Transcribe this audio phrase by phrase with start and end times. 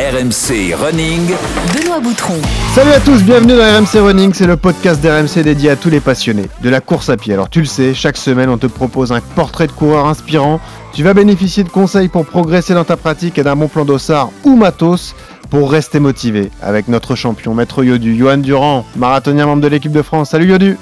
[0.00, 1.34] RMC Running.
[1.74, 2.32] Benoît Boutron.
[2.74, 6.00] Salut à tous, bienvenue dans RMC Running, c'est le podcast d'RMC dédié à tous les
[6.00, 7.34] passionnés de la course à pied.
[7.34, 10.58] Alors tu le sais, chaque semaine on te propose un portrait de coureur inspirant.
[10.94, 14.30] Tu vas bénéficier de conseils pour progresser dans ta pratique et d'un bon plan d'ossard
[14.44, 15.14] ou matos
[15.50, 20.00] pour rester motivé avec notre champion, Maître Yodu, Johan Durand, marathonien membre de l'équipe de
[20.00, 20.30] France.
[20.30, 20.78] Salut Yodu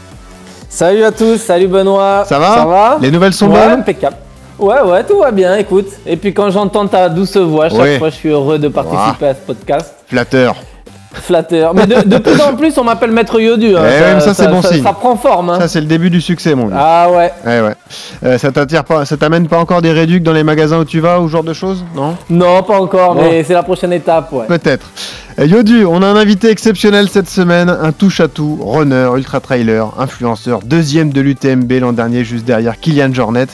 [0.68, 2.24] Salut à tous, salut Benoît.
[2.24, 4.14] Ça va Ça va Les nouvelles sont Ouais, bonnes impeccable.
[4.58, 5.86] Ouais, ouais, tout va bien, écoute.
[6.06, 9.34] Et puis quand j'entends ta douce voix, chaque fois je suis heureux de participer à
[9.34, 9.94] ce podcast.
[10.08, 10.56] Flatteur.
[11.12, 11.74] Flatteur.
[11.74, 13.76] Mais de, de plus en plus, on m'appelle Maître Yodu.
[13.76, 13.82] hein.
[14.16, 14.82] Eh ça, c'est bon signe.
[14.82, 15.50] Ça prend forme.
[15.50, 15.58] hein.
[15.60, 16.76] Ça c'est le début du succès mon vieux.
[16.78, 17.32] Ah ouais.
[17.46, 17.74] Ouais ouais.
[18.24, 21.00] Euh, ça t'attire pas, ça t'amène pas encore des réducs dans les magasins où tu
[21.00, 22.14] vas ou ce genre de choses Non?
[22.28, 24.46] Non, pas encore, mais c'est la prochaine étape, ouais.
[24.46, 24.86] Peut-être.
[25.38, 31.12] Euh, Yodu, on a un invité exceptionnel cette semaine, un touche-à-tout, runner, ultra-trailer, influenceur, deuxième
[31.12, 33.46] de l'UTMB l'an dernier, juste derrière Kylian Jornet.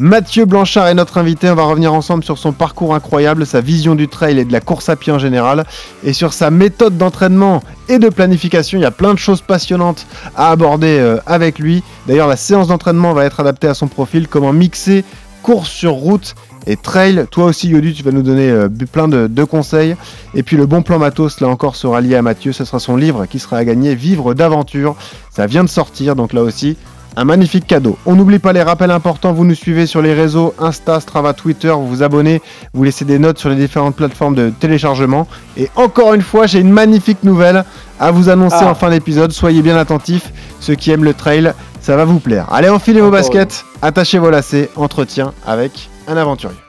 [0.00, 3.94] Mathieu Blanchard est notre invité, on va revenir ensemble sur son parcours incroyable, sa vision
[3.94, 5.64] du trail et de la course à pied en général,
[6.02, 8.76] et sur sa méthode d'entraînement et de planification.
[8.76, 11.84] Il y a plein de choses passionnantes à aborder euh, avec lui.
[12.08, 15.04] D'ailleurs, la séance d'entraînement va être adaptée à son profil, comment mixer
[15.42, 16.34] course sur route
[16.68, 17.24] et trail.
[17.30, 19.96] Toi aussi, Yodu, tu vas nous donner euh, plein de, de conseils.
[20.34, 22.52] Et puis le bon plan matos, là encore, sera lié à Mathieu.
[22.52, 24.94] Ce sera son livre qui sera à gagner, Vivre d'aventure.
[25.34, 26.76] Ça vient de sortir, donc là aussi,
[27.16, 27.96] un magnifique cadeau.
[28.06, 29.32] On n'oublie pas les rappels importants.
[29.32, 31.70] Vous nous suivez sur les réseaux Insta, Strava, Twitter.
[31.70, 32.40] Vous vous abonnez,
[32.74, 35.26] vous laissez des notes sur les différentes plateformes de téléchargement.
[35.56, 37.64] Et encore une fois, j'ai une magnifique nouvelle
[37.98, 38.70] à vous annoncer Ah.
[38.70, 39.32] en fin d'épisode.
[39.32, 40.32] Soyez bien attentifs.
[40.60, 42.46] Ceux qui aiment le trail, ça va vous plaire.
[42.52, 44.68] Allez, enfilez vos baskets, attachez vos lacets.
[44.76, 46.67] Entretien avec un aventurier.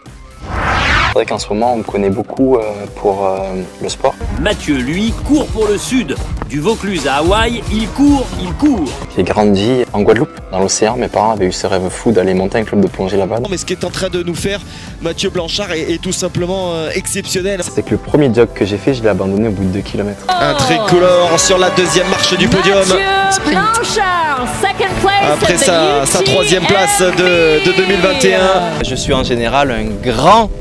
[1.10, 2.62] C'est vrai qu'en ce moment, on me connaît beaucoup euh,
[2.98, 3.40] pour euh,
[3.82, 4.14] le sport.
[4.40, 6.16] Mathieu, lui, court pour le sud.
[6.48, 8.88] Du Vaucluse à Hawaï, il court, il court.
[9.16, 10.98] J'ai grandi en Guadeloupe, dans l'océan.
[10.98, 13.38] Mes parents avaient eu ce rêve fou d'aller monter un club de plongée là-bas.
[13.50, 14.60] Mais ce qui est en train de nous faire
[15.02, 17.62] Mathieu Blanchard est, est tout simplement euh, exceptionnel.
[17.64, 19.80] C'est que le premier jog que j'ai fait, je l'ai abandonné au bout de 2
[19.80, 20.28] km.
[20.30, 22.78] Un tricolore sur la deuxième marche du podium.
[22.78, 28.84] Mathieu Blanchard, second place Après sa, sa troisième place de, de 2021.
[28.88, 30.52] Je suis en général un grand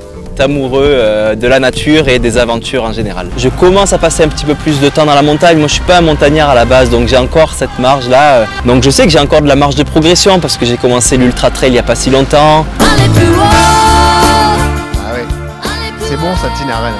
[0.40, 3.28] amoureux euh, de la nature et des aventures en général.
[3.36, 5.58] Je commence à passer un petit peu plus de temps dans la montagne.
[5.58, 8.46] Moi, je suis pas un montagnard à la base, donc j'ai encore cette marge là.
[8.64, 11.16] Donc je sais que j'ai encore de la marge de progression parce que j'ai commencé
[11.16, 12.64] l'ultra trail il y a pas si longtemps.
[12.80, 15.24] Allez plus haut Ah ouais,
[16.00, 16.94] c'est bon, ça tient à rien.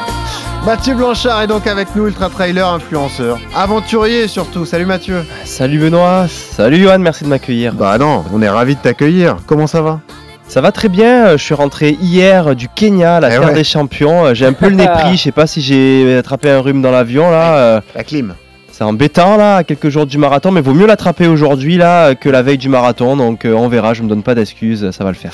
[0.67, 4.67] Mathieu Blanchard est donc avec nous, ultra trailer, influenceur, aventurier surtout.
[4.67, 5.25] Salut Mathieu.
[5.45, 7.73] Salut Benoît, salut Johan, merci de m'accueillir.
[7.73, 9.37] Bah non, on est ravis de t'accueillir.
[9.47, 10.01] Comment ça va?
[10.49, 13.55] Ça va très bien, euh, je suis rentré hier du Kenya, la Eh terre ouais.
[13.55, 14.27] des champions.
[14.27, 16.81] Euh, J'ai un peu le nez pris, je sais pas si j'ai attrapé un rhume
[16.83, 17.57] dans l'avion là.
[17.59, 18.35] euh, La clim.
[18.73, 22.29] C'est embêtant là, à quelques jours du marathon, mais vaut mieux l'attraper aujourd'hui là que
[22.29, 23.17] la veille du marathon.
[23.17, 25.33] Donc on verra, je me donne pas d'excuses, ça va le faire.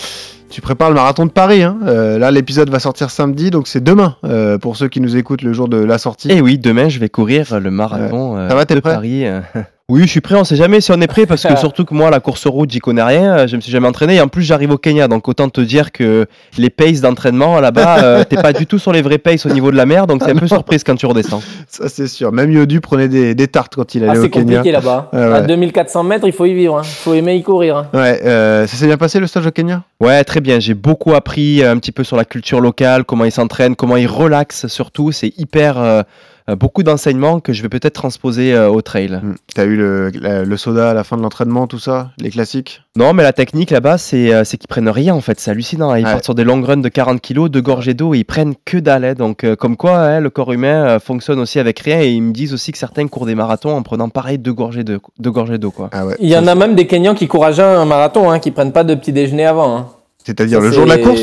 [0.50, 1.62] Tu prépares le marathon de Paris.
[1.62, 5.16] Hein Euh, là, l'épisode va sortir samedi, donc c'est demain euh, pour ceux qui nous
[5.16, 6.30] écoutent le jour de la sortie.
[6.32, 8.92] Et oui, demain je vais courir le marathon euh, Ça va, de prêt?
[8.94, 9.24] Paris.
[9.90, 11.92] Oui, je suis prêt, on sait jamais si on est prêt parce que surtout que
[11.92, 14.28] moi la course route j'y connais rien, euh, je me suis jamais entraîné et en
[14.28, 16.24] plus j'arrive au Kenya donc autant te dire que
[16.56, 19.70] les paces d'entraînement là-bas euh, t'es pas du tout sur les vrais paces au niveau
[19.70, 21.42] de la mer donc c'est un peu surprise quand tu redescends.
[21.68, 22.32] Ça, c'est sûr.
[22.32, 24.56] Même Yodu prenait des, des tartes quand il Ah, allait c'est au Kenya.
[24.56, 25.10] compliqué là-bas.
[25.12, 25.20] Ouais.
[25.20, 26.80] À 2400 mètres, il faut y vivre.
[26.82, 27.76] Il faut aimer y courir.
[27.76, 27.86] hein.
[27.92, 29.82] Ouais, euh, ça s'est bien passé le stage au Kenya?
[30.00, 33.32] Ouais, très bien, j'ai beaucoup appris un petit peu sur la culture locale, comment ils
[33.32, 36.02] s'entraînent, comment ils relaxent surtout, c'est hyper euh,
[36.48, 39.18] beaucoup d'enseignements que je vais peut-être transposer euh, au trail.
[39.22, 39.34] Hmm.
[39.54, 42.82] T'as eu le, soda à la fin de l'entraînement, tout ça Les classiques?
[42.96, 45.40] Non, mais la technique là-bas, c'est euh, c'est qu'ils prennent rien en fait.
[45.40, 45.94] C'est hallucinant.
[45.94, 46.10] Ils Ouais.
[46.12, 48.76] partent sur des long runs de 40 kilos, de gorgées d'eau et ils prennent que
[48.76, 49.04] dalle.
[49.04, 49.14] hein.
[49.14, 52.00] Donc, euh, comme quoi, hein, le corps humain euh, fonctionne aussi avec rien.
[52.00, 54.84] Et ils me disent aussi que certains courent des marathons en prenant pareil deux gorgées
[54.84, 55.70] de- deux gorgées d'eau.
[55.70, 55.88] quoi.
[55.92, 56.16] Ah ouais.
[56.20, 58.72] Il y en a même des Kenyans qui courent à un marathon, hein, qui prennent
[58.72, 59.76] pas de petit déjeuner avant.
[59.76, 59.86] hein.
[60.24, 61.20] C'est-à-dire le jour de la course?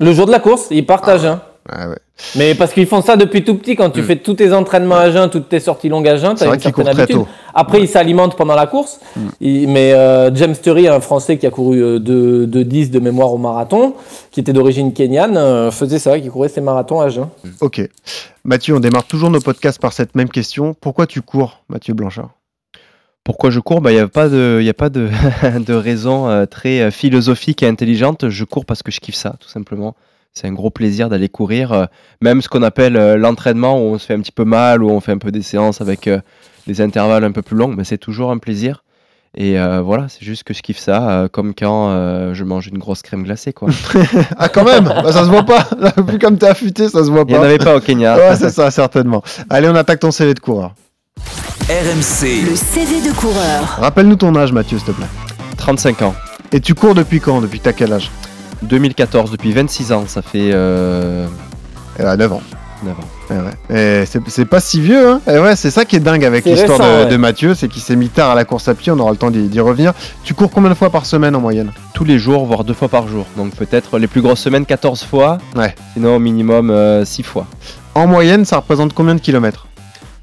[0.00, 1.38] Le jour de la course, ils partent à jeun.
[1.68, 1.96] Ah ouais.
[2.36, 4.04] Mais parce qu'ils font ça depuis tout petit, quand tu Mm.
[4.04, 6.46] fais tous tes entraînements à jeun, toutes tes sorties longues à jeun, C'est tu as
[6.48, 7.16] vrai une qu'ils certaine habitude.
[7.16, 7.28] tôt.
[7.54, 9.00] Après, ils s'alimentent pendant la course.
[9.16, 9.20] Mm.
[9.40, 13.00] Il- mais euh, James Turry, un Français qui a couru euh, de, de 10 de
[13.00, 13.94] mémoire au marathon,
[14.30, 17.28] qui était d'origine kenyane, euh, faisait ça, qui courait ses marathons à jeun.
[17.60, 17.80] Ok.
[18.44, 20.74] Mathieu, on démarre toujours nos podcasts par cette même question.
[20.78, 22.30] Pourquoi tu cours, Mathieu Blanchard?
[23.24, 23.80] Pourquoi je cours?
[23.86, 25.08] Il n'y a pas de, y a pas de,
[25.66, 28.28] de raison euh, très philosophique et intelligente.
[28.28, 29.94] Je cours parce que je kiffe ça, tout simplement.
[30.36, 31.72] C'est un gros plaisir d'aller courir.
[31.72, 31.84] euh,
[32.20, 34.90] même ce qu'on appelle euh, l'entraînement, où on se fait un petit peu mal, où
[34.90, 36.18] on fait un peu des séances avec euh,
[36.66, 38.82] des intervalles un peu plus longs, mais c'est toujours un plaisir.
[39.36, 42.66] Et euh, voilà, c'est juste que je kiffe ça, euh, comme quand euh, je mange
[42.66, 43.52] une grosse crème glacée.
[43.52, 43.68] Quoi.
[44.36, 47.10] Ah, quand même Bah, Ça se voit pas Là, Vu comme t'es affûté, ça se
[47.10, 47.46] voit Il n'y en pas.
[47.46, 48.16] avait pas au Kenya.
[48.16, 49.22] Ouais, c'est ça, certainement.
[49.50, 50.74] Allez, on attaque ton CV de coureur.
[51.68, 53.76] RMC, Le CV de coureur.
[53.80, 55.06] Rappelle-nous ton âge, Mathieu, s'il te plaît.
[55.58, 56.14] 35 ans.
[56.52, 57.40] Et tu cours depuis quand?
[57.40, 58.10] Depuis t'as quel âge?
[58.64, 60.50] 2014, depuis 26 ans, ça fait...
[60.52, 61.26] euh,
[61.98, 62.42] Eh ben, 9 ans.
[62.84, 62.96] 9 ans.
[63.30, 64.02] Eh ouais.
[64.02, 66.78] Et c'est pas si vieux, hein Eh ouais, c'est ça qui est dingue avec l'histoire
[66.78, 67.06] de, ouais.
[67.06, 69.16] de Mathieu, c'est qu'il s'est mis tard à la course à pied, on aura le
[69.16, 69.92] temps d'y revenir.
[70.22, 71.72] Tu cours combien de fois par semaine en moyenne?
[71.94, 73.24] Tous les jours, voire deux fois par jour.
[73.38, 75.38] Donc peut-être les plus grosses semaines 14 fois.
[75.56, 75.74] Ouais.
[75.94, 77.46] Sinon au minimum 6 fois.
[77.94, 79.66] En moyenne, ça représente combien de kilomètres?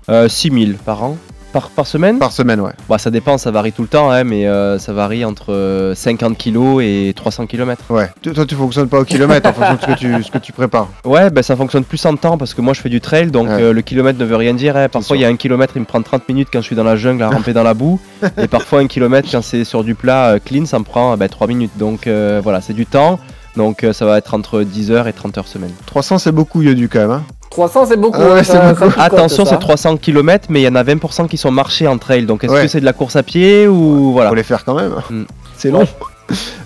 [0.10, 1.18] Euh, 6000 par an.
[1.54, 2.72] Par, par semaine Par semaine, ouais.
[2.88, 5.94] Bah, ça dépend, ça varie tout le temps, hein, mais euh, ça varie entre euh,
[5.94, 7.84] 50 kg et 300 km.
[7.90, 8.10] Ouais.
[8.22, 10.38] Tu- Toi, tu fonctionnes pas au kilomètre en fonction de ce que tu, ce que
[10.38, 10.88] tu prépares.
[11.04, 13.48] Ouais, bah, ça fonctionne plus en temps parce que moi je fais du trail, donc
[13.50, 13.62] Ouais.
[13.62, 14.78] euh, le kilomètre ne veut rien dire.
[14.78, 14.88] hein.
[14.88, 16.84] Parfois il y a un kilomètre, il me prend 30 minutes quand je suis dans
[16.86, 18.00] la jungle à ramper dans la boue,
[18.38, 21.28] et parfois un kilomètre quand c'est sur du plat euh, clean, ça me prend bah,
[21.28, 21.72] 3 minutes.
[21.78, 23.20] Donc euh, voilà, c'est du temps.
[23.58, 25.72] Donc euh, ça va être entre 10 heures et 30 heures semaine.
[25.86, 27.12] 300, c'est beaucoup, Yodu, quand même.
[27.12, 28.18] Hein 300, c'est beaucoup.
[28.22, 28.80] Ah ouais, hein, c'est ça- beaucoup.
[28.80, 31.86] ça picote, Attention, c'est 300 km, mais il y en a 20% qui sont marchés
[31.88, 32.26] en trail.
[32.26, 32.62] Donc est-ce Ouais.
[32.64, 34.94] que c'est de la course à pied ou voilà Faut les faire quand même.
[35.10, 35.24] Mm.
[35.58, 35.86] C'est long.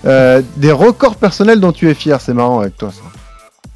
[0.04, 3.02] Euh, des records personnels dont tu es fier, c'est marrant avec toi, ça.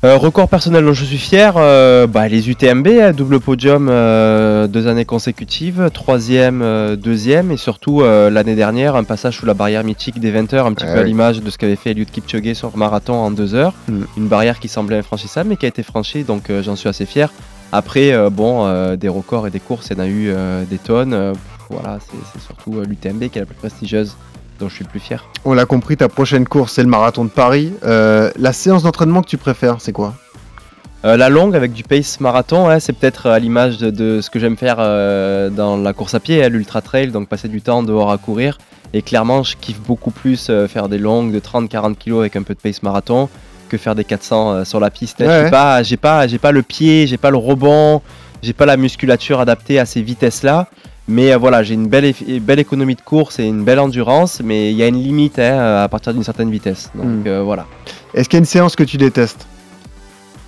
[0.03, 4.67] Euh, record personnel dont je suis fier, euh, bah, les UTMB, hein, double podium euh,
[4.67, 6.65] deux années consécutives, troisième,
[6.97, 10.73] deuxième et surtout l'année dernière un passage sous la barrière mythique des 20 heures, un
[10.73, 13.55] petit Ah peu à l'image de ce qu'avait fait Eliud Kipchoge sur marathon en deux
[13.55, 14.03] heures, Mm.
[14.17, 17.31] une barrière qui semblait infranchissable mais qui a été franchie donc j'en suis assez fier.
[17.73, 20.33] Après bon des records et des courses il y en a eu
[20.69, 21.35] des tonnes,
[21.69, 24.17] voilà c'est surtout l'UTMB qui est la plus prestigieuse
[24.61, 25.27] dont je suis le plus fier.
[25.45, 27.73] On l'a compris, ta prochaine course, c'est le marathon de Paris.
[27.85, 30.15] Euh, la séance d'entraînement que tu préfères, c'est quoi?
[31.05, 34.29] Euh, la longue avec du pace marathon, hein, c'est peut-être à l'image de, de ce
[34.29, 37.63] que j'aime faire euh, dans la course à pied, hein, l'ultra trail, donc passer du
[37.63, 38.59] temps dehors à courir.
[38.93, 42.43] Et clairement, je kiffe beaucoup plus euh, faire des longues de 30-40 kg avec un
[42.43, 43.29] peu de pace marathon
[43.71, 45.21] que faire des 400 euh, sur la piste.
[45.23, 45.27] hein.
[45.27, 45.51] Ouais, Je suis ouais.
[45.51, 48.03] pas, j'ai pas, j'ai pas le pied, j'ai pas le rebond,
[48.43, 50.69] j'ai pas la musculature adaptée à ces vitesses-là.
[51.09, 52.05] Mais euh, voilà, j'ai une belle,
[52.59, 55.89] économie de course et une belle endurance, mais il y a une limite hein, à
[55.89, 56.91] partir d'une certaine vitesse.
[56.95, 57.23] Donc Mm.
[57.27, 57.67] euh, voilà.
[58.15, 59.47] Est-ce qu'il y a une séance que tu détestes?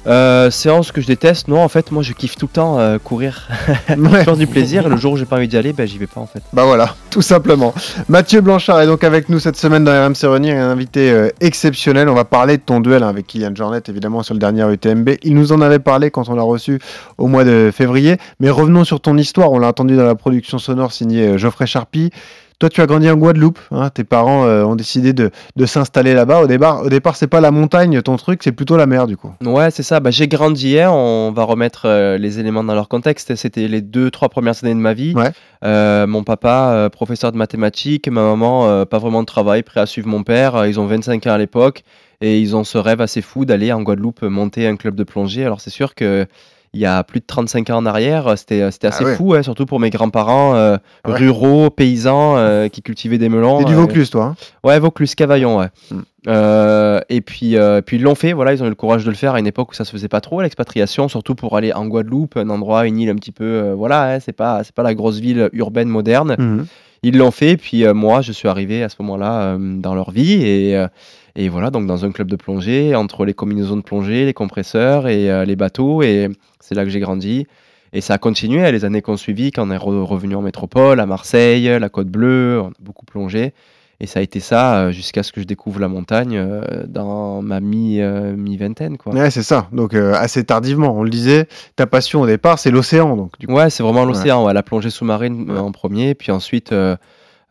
[0.07, 2.99] Euh, séance que je déteste, non en fait moi je kiffe tout le temps euh,
[2.99, 3.49] courir,
[3.89, 4.25] Ouais.
[4.25, 6.09] faire du plaisir et le jour où j'ai pas envie d'y aller, ben j'y vais
[6.09, 6.43] pas en fait.
[6.53, 7.73] Bah voilà, tout simplement.
[8.09, 12.09] Mathieu Blanchard est donc avec nous cette semaine dans RMC Running, un invité euh, exceptionnel.
[12.09, 15.11] On va parler de ton duel hein, avec Kylian Jornet, évidemment, sur le dernier UTMB.
[15.23, 16.81] Il nous en avait parlé quand on l'a reçu
[17.19, 18.17] au mois de février.
[18.41, 19.53] Mais revenons sur ton histoire.
[19.53, 22.11] On l'a entendu dans la production sonore signée Geoffrey Charpie.
[22.59, 23.59] Toi, tu as grandi en Guadeloupe.
[23.71, 23.91] hein.
[23.91, 26.43] Tes parents euh, ont décidé de, de s'installer là-bas.
[26.43, 29.17] Au départ, au départ c'est pas la montagne, ton truc, c'est plutôt la mer, du
[29.17, 29.33] coup.
[29.43, 32.89] Ouais c'est ça, bah, j'ai grandi, hein, on va remettre euh, les éléments dans leur
[32.89, 33.35] contexte.
[33.35, 35.15] C'était les deux, trois premières années de ma vie.
[35.15, 35.31] Ouais.
[35.65, 40.09] Euh, mon papa, professeur de mathématiques, ma maman, pas vraiment de travail, prêt à suivre
[40.09, 40.67] mon père.
[40.67, 41.83] Ils ont 25 ans à l'époque
[42.21, 45.45] et ils ont ce rêve assez fou d'aller en Guadeloupe monter un club de plongée.
[45.45, 46.27] Alors c'est sûr que
[46.75, 49.15] il y a plus de 35 ans en arrière, euh, c'était assez Ah ouais.
[49.17, 50.77] fou, hein, surtout pour mes grands-parents euh,
[51.07, 51.15] Ouais.
[51.15, 53.59] ruraux, paysans euh, qui cultivaient des melons.
[53.59, 54.25] T'es du euh, Vaucluse, toi.
[54.25, 55.67] hein Ouais, Vaucluse, Cavaillon, ouais.
[55.91, 55.97] Mm.
[56.29, 59.11] Euh, et puis, euh, puis ils l'ont fait, voilà, ils ont eu le courage de
[59.11, 61.73] le faire à une époque où ça se faisait pas trop, l'expatriation, surtout pour aller
[61.73, 64.75] en Guadeloupe, un endroit, une île un petit peu, euh, voilà, hein, c'est pas, c'est
[64.75, 66.37] pas la grosse ville urbaine moderne.
[66.39, 66.67] Mhm.
[67.05, 70.13] Ils l'ont fait, puis euh, moi, je suis arrivé à ce moment-là euh, dans leur
[70.13, 70.87] vie, et, euh,
[71.35, 75.09] et voilà, donc dans un club de plongée, entre les combinaisons de plongée, les compresseurs
[75.09, 76.29] et euh, les bateaux, et
[76.61, 77.47] c'est là que j'ai grandi.
[77.95, 80.35] Et ça a continué hein, les années qui ont suivi, quand on est re- revenu
[80.35, 83.53] en métropole, à Marseille, la Côte Bleue, on a beaucoup plongé.
[84.01, 87.41] Et ça a été ça euh, jusqu'à ce que je découvre la montagne euh, dans
[87.41, 88.97] ma mi, mi-vingtaine.
[89.07, 89.69] Ouais, c'est ça.
[89.71, 90.93] Donc, euh, assez tardivement.
[90.99, 91.47] On le disait,
[91.77, 93.17] ta passion au départ, c'est l'océan.
[93.17, 93.53] Donc, du coup.
[93.53, 96.97] Ouais, c'est vraiment l'océan, ouais, la plongée sous-marine en premier, puis ensuite euh,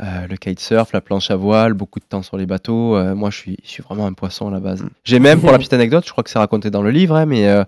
[0.02, 2.96] euh, le kitesurf, la planche à voile, beaucoup de temps sur les bateaux.
[2.96, 4.84] Euh, moi, je suis, je suis vraiment un poisson à la base.
[5.04, 7.26] J'ai même, pour la petite anecdote, je crois que c'est raconté dans le livre, hein,
[7.26, 7.64] mais euh,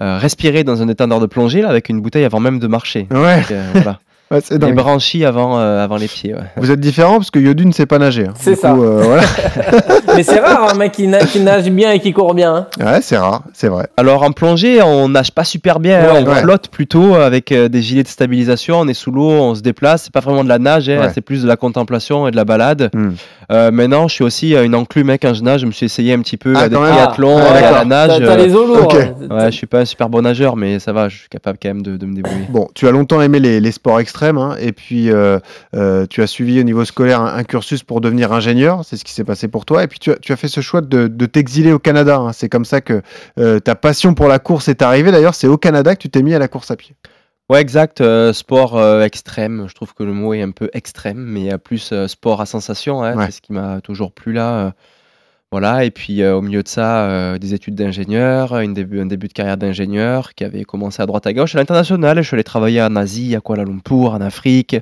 [0.00, 3.06] euh, respirer dans un détendeur de plongée là, avec une bouteille avant même de marcher.
[3.10, 4.00] Ouais, Donc, voilà.
[4.30, 6.34] Ouais, c'est Les branchies avant, euh, avant les pieds.
[6.34, 6.40] ouais.
[6.56, 8.26] Vous êtes différents parce que Yodu ne sait pas nager.
[8.28, 8.34] hein.
[8.36, 8.72] C'est Du ça.
[8.72, 9.22] coup, euh, voilà.
[10.16, 12.54] Mais c'est rare, un mec qui, na- qui nage bien et qui court bien.
[12.54, 12.66] hein.
[12.84, 13.88] Ouais, c'est rare, c'est vrai.
[13.96, 16.40] Alors en plongée, on nage pas super bien, hein, on ouais.
[16.42, 20.04] flotte plutôt avec euh, des gilets de stabilisation, on est sous l'eau, on se déplace,
[20.04, 21.10] c'est pas vraiment de la nage, hein, Ouais.
[21.14, 22.90] c'est plus de la contemplation et de la balade.
[22.94, 23.10] Hmm.
[23.52, 25.84] Euh, maintenant, je suis aussi euh, une enclume hein, quand je nage, je me suis
[25.86, 26.92] essayé un petit peu Ah, euh, de quand même.
[26.92, 28.10] triathlon, Ah, à la nage.
[28.18, 28.84] T'as t'as les os lourds.
[28.84, 28.94] ok.
[28.94, 29.14] hein.
[29.36, 31.68] Ouais, je suis pas un super bon nageur, mais ça va, je suis capable quand
[31.68, 32.46] même de, de me débrouiller.
[32.48, 35.38] Bon, tu as longtemps aimé les, les sports extrêmes hein, et puis euh,
[35.74, 39.04] euh, tu as suivi au niveau scolaire un, un cursus pour devenir ingénieur, c'est ce
[39.04, 39.82] qui s'est passé pour toi.
[39.84, 42.18] Et puis tu as, tu as fait ce choix de, de t'exiler au Canada.
[42.18, 42.32] hein.
[42.32, 43.02] C'est comme ça que
[43.38, 45.10] euh, ta passion pour la course est arrivée.
[45.12, 46.94] D'ailleurs, c'est au Canada que tu t'es mis à la course à pied.
[47.50, 48.00] Ouais, exact.
[48.00, 49.66] euh, sport euh, extrême.
[49.68, 52.46] Je trouve que le mot est un peu extrême, mais euh, plus euh, sport à
[52.46, 53.02] sensation.
[53.02, 53.26] hein, Ouais.
[53.26, 54.72] C'est ce qui m'a toujours plu là.
[55.54, 55.84] Voilà.
[55.84, 59.56] Et puis euh, au milieu de ça, euh, des études d'ingénieur, un début de carrière
[59.56, 62.16] d'ingénieur qui avait commencé à droite à gauche à l'international.
[62.16, 64.74] Je suis allé travailler en Asie, à Kuala Lumpur, en Afrique.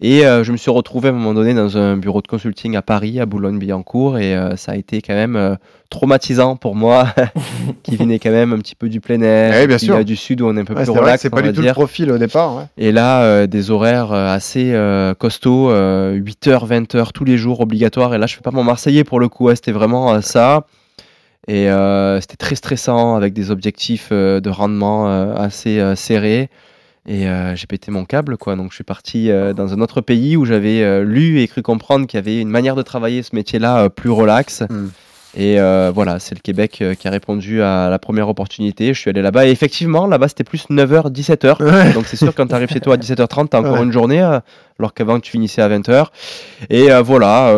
[0.00, 2.74] Et euh, je me suis retrouvé à un moment donné dans un bureau de consulting
[2.74, 4.18] à Paris, à Boulogne-Billancourt.
[4.18, 5.56] Et ça a été quand même
[5.90, 7.08] traumatisant pour moi,
[7.82, 9.96] qui venait quand même un petit peu du plein air, bien sûr.
[9.96, 11.22] euh, du sud où on est un peu Ouais, plus relax.
[11.22, 11.70] c'est pas du tout dire.
[11.70, 12.56] le profil au départ.
[12.56, 12.64] ouais.
[12.76, 18.14] Et là, euh, des horaires euh, assez euh, costauds, 8h, 20h tous les jours obligatoires.
[18.14, 20.66] Et là, je fais pas mon Marseillais pour le coup, ouais, c'était vraiment euh, ça.
[21.46, 26.50] Et euh, c'était très stressant avec des objectifs euh, de rendement euh, assez euh, serrés.
[27.06, 28.54] Et euh, j'ai pété mon câble, quoi.
[28.54, 31.62] Donc je suis parti euh, dans un autre pays où j'avais euh, lu et cru
[31.62, 34.62] comprendre qu'il y avait une manière de travailler ce métier-là euh, plus relax.
[34.68, 34.88] Mm.
[35.40, 38.92] Et euh, voilà, c'est le Québec euh, qui a répondu à la première opportunité.
[38.92, 39.46] Je suis allé là-bas.
[39.46, 41.62] Et effectivement, là-bas, c'était plus 9h, 17h.
[41.62, 41.92] Ouais.
[41.92, 43.82] Donc c'est sûr, quand tu arrives chez toi à 17h30, tu as encore Ouais.
[43.84, 44.40] une journée, euh,
[44.80, 46.06] alors qu'avant tu finissais à 20h.
[46.70, 47.54] Et voilà,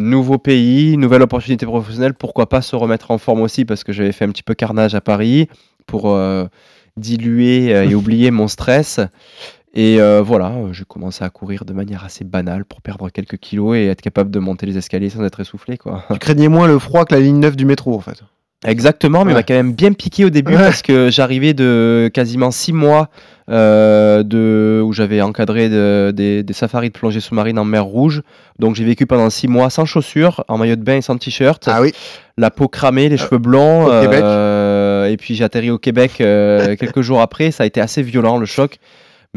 [0.00, 2.14] nouveau pays, nouvelle opportunité professionnelle.
[2.14, 4.94] Pourquoi pas se remettre en forme aussi, parce que j'avais fait un petit peu carnage
[4.94, 5.48] à Paris
[5.86, 6.18] pour
[6.96, 9.00] diluer et oublier mon stress.
[9.80, 13.36] Et euh, voilà, euh, j'ai commencé à courir de manière assez banale pour perdre quelques
[13.36, 15.76] kilos et être capable de monter les escaliers sans être essoufflé.
[15.78, 16.02] Quoi.
[16.12, 18.20] Tu craignais moins le froid que la ligne 9 du métro en fait.
[18.66, 19.38] Exactement, mais Ouais.
[19.38, 20.58] m'a quand même bien piqué au début Ouais.
[20.58, 23.08] parce que j'arrivais de quasiment six mois
[23.48, 28.22] euh, de, où j'avais encadré de- des, des safaris de plongée sous-marine en mer Rouge.
[28.58, 31.68] Donc j'ai vécu pendant six mois sans chaussures, en maillot de bain et sans t-shirt.
[31.68, 31.92] Ah oui.
[32.36, 33.86] La peau cramée, les cheveux blonds.
[33.86, 34.24] au Québec.
[34.24, 37.52] et puis j'ai atterri au Québec quelques jours après.
[37.52, 38.80] Ça a été assez violent le choc.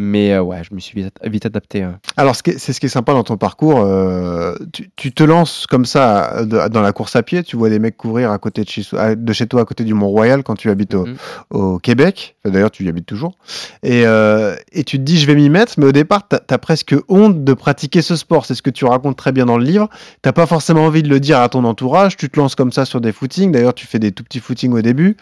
[0.04, 1.84] Mais euh, ouais, je me suis vite, vite adapté.
[1.84, 2.00] hein.
[2.18, 3.82] Alors, c'est ce qui est sympa dans ton parcours.
[3.82, 7.44] euh, tu, tu te lances comme ça de- dans la course à pied.
[7.44, 9.84] Tu vois des mecs courir à côté de chez, à- de chez toi, à côté
[9.84, 11.16] du Mont-Royal, quand tu habites au, Mhm.
[11.52, 12.36] au Québec.
[12.44, 13.38] Enfin, D'ailleurs, tu y habites toujours.
[13.84, 15.74] Et, euh, et tu te dis, je vais m'y mettre.
[15.78, 18.46] Mais au départ, tu as, presque honte de pratiquer ce sport.
[18.48, 19.88] C'est ce que tu racontes très bien dans le livre.
[20.24, 22.18] T'as pas forcément envie de le dire à ton entourage.
[22.18, 23.52] Tu te lances comme ça sur des footings.
[23.52, 25.16] D'ailleurs, tu fais des tout petits footings au début.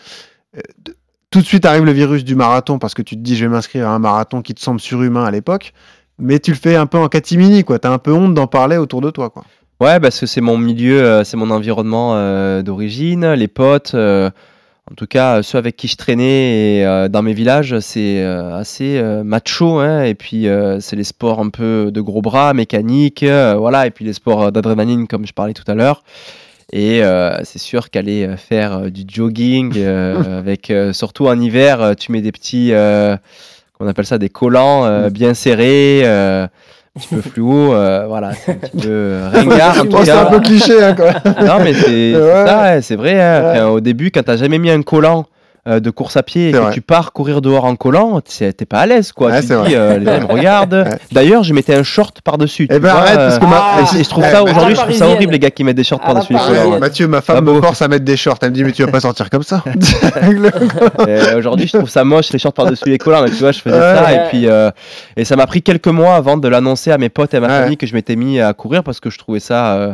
[1.32, 3.52] Tout de suite arrive le virus du marathon parce que tu te dis, je vais
[3.52, 5.74] m'inscrire à un marathon qui te semble surhumain à l'époque.
[6.18, 7.80] Mais tu le fais un peu en catimini, quoi.
[7.80, 9.44] T'as un peu honte d'en parler autour de toi, quoi.
[9.82, 14.30] Ouais, parce que c'est mon milieu, euh, c'est mon environnement euh, d'origine, les potes, euh,
[14.92, 20.04] en tout cas ceux avec qui je traînais dans mes villages, c'est assez macho, hein,
[20.04, 20.48] et puis
[20.80, 25.08] c'est les sports un peu de gros bras, mécaniques, voilà, et puis les sports d'adrénaline
[25.08, 26.04] comme je parlais tout à l'heure.
[26.72, 29.74] Et euh, c'est sûr qu'aller euh, faire euh, du jogging,
[30.38, 33.16] avec surtout en hiver, tu mets des petits, euh,
[33.80, 36.06] on appelle ça des collants bien serrés.
[36.06, 36.50] un
[37.00, 41.12] petit peu fluo, voilà, c'est un petit peu ringard c'est un peu cliché, hein, quoi.
[41.44, 42.46] Non, mais c'est c'est Ouais.
[42.46, 43.20] ça, ouais, c'est vrai.
[43.22, 43.42] hein.
[43.44, 43.50] Ouais.
[43.60, 45.26] Enfin, au début, quand t'as jamais mis un collant
[45.70, 46.74] euh, de course à pied et que vrai.
[46.74, 49.30] tu pars courir dehors en collant, t'es pas à l'aise, quoi.
[49.30, 50.74] Ouais, tu dis, euh, les gens me regardent.
[50.86, 51.00] Ouais.
[51.12, 52.68] D'ailleurs, je mettais un short par-dessus.
[52.70, 54.44] Eh tu ben vois, arrête, parce que ma- euh, et je trouve Eh, ça la
[54.44, 56.72] aujourd'hui, je trouve ça horrible les gars qui mettent des shorts la par-dessus les collants.
[56.72, 58.38] Ouais, Mathieu, ma femme Ah me bon force à mettre des shorts.
[58.42, 59.64] Elle me dit, mais tu vas pas sortir comme ça.
[61.08, 63.24] Et Aujourd'hui, je trouve ça moche, les shorts par-dessus les collants.
[63.24, 63.96] Mais tu vois, je faisais Ouais.
[63.96, 64.14] ça.
[64.14, 64.72] Et puis, euh,
[65.16, 67.48] et ça m'a pris quelques mois avant de l'annoncer à mes potes et à ma
[67.48, 67.60] Ouais.
[67.64, 69.94] famille que je m'étais mis à courir parce que je trouvais ça euh,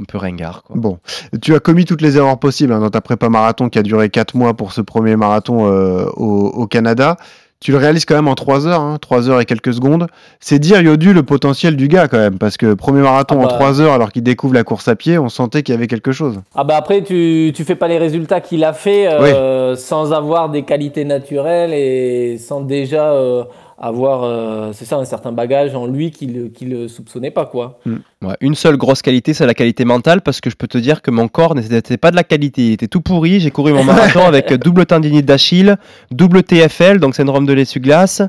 [0.00, 0.62] un peu ringard.
[0.62, 0.76] Quoi.
[0.78, 0.98] Bon,
[1.42, 4.08] tu as commis toutes les erreurs possibles hein, dans ta prépa marathon qui a duré
[4.08, 7.16] 4 mois pour ce premier marathon euh, au, au Canada.
[7.62, 10.06] Tu le réalises quand même en 3 heures, hein, 3 heures et quelques secondes.
[10.40, 13.48] C'est dire, Yodu, le potentiel du gars quand même, parce que premier marathon Ah en
[13.48, 13.54] bah.
[13.54, 16.10] 3 heures alors qu'il découvre la course à pied, on sentait qu'il y avait quelque
[16.10, 16.40] chose.
[16.54, 20.48] Ah bah après, tu, tu fais pas les résultats qu'il a fait euh, sans avoir
[20.48, 23.44] des qualités naturelles et sans déjà euh,
[23.80, 27.78] avoir, euh, c'est ça, un certain bagage en lui qu'il qu'il ne soupçonnait pas, quoi.
[28.22, 31.00] Ouais, une seule grosse qualité, c'est la qualité mentale, parce que je peux te dire
[31.00, 33.40] que mon corps n'était pas de la qualité, il était tout pourri.
[33.40, 35.76] J'ai couru mon marathon avec double tendinite d'Achille,
[36.10, 38.20] double TFL, donc syndrome de l'essuie-glace.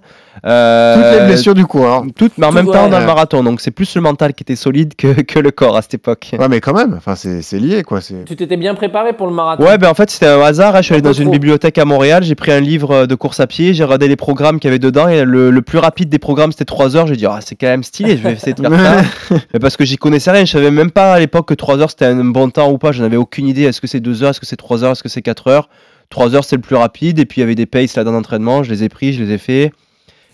[0.46, 2.04] euh, Toutes les blessures du coureur.
[2.16, 3.06] toutes, mais en Tout même temps dans le ouais.
[3.06, 5.96] marathon, donc c'est plus le mental qui était solide que, que le corps à cette
[5.96, 6.32] époque.
[6.40, 8.00] Ouais, mais quand même, enfin, c'est c'est lié, quoi.
[8.00, 10.76] c'est- Tu t'étais bien préparé pour le marathon Ouais, ben en fait c'était un hasard.
[10.76, 10.80] hein.
[10.80, 11.32] Je suis allé dans une trop.
[11.34, 14.16] bibliothèque à Montréal, j'ai pris un livre euh, de course à pied, j'ai regardé les
[14.16, 17.08] programmes qu'il y avait dedans et le, le plus rapide des programmes c'était 3 heures.
[17.08, 19.36] J'ai dit ah c'est quand même stylé, je vais essayer de faire ça.
[19.54, 21.90] Mais parce que j'y connaissais rien, je savais même pas à l'époque que 3 heures
[21.90, 22.92] c'était un bon temps ou pas.
[22.92, 23.64] Je n'avais aucune idée.
[23.64, 25.70] Est-ce que c'est 2 heures, est-ce que c'est 3 heures, est-ce que c'est 4 heures?
[26.10, 28.12] 3 heures c'est le plus rapide et puis il y avait des paces là dans
[28.12, 29.72] l'entraînement, je les ai pris, je les ai fait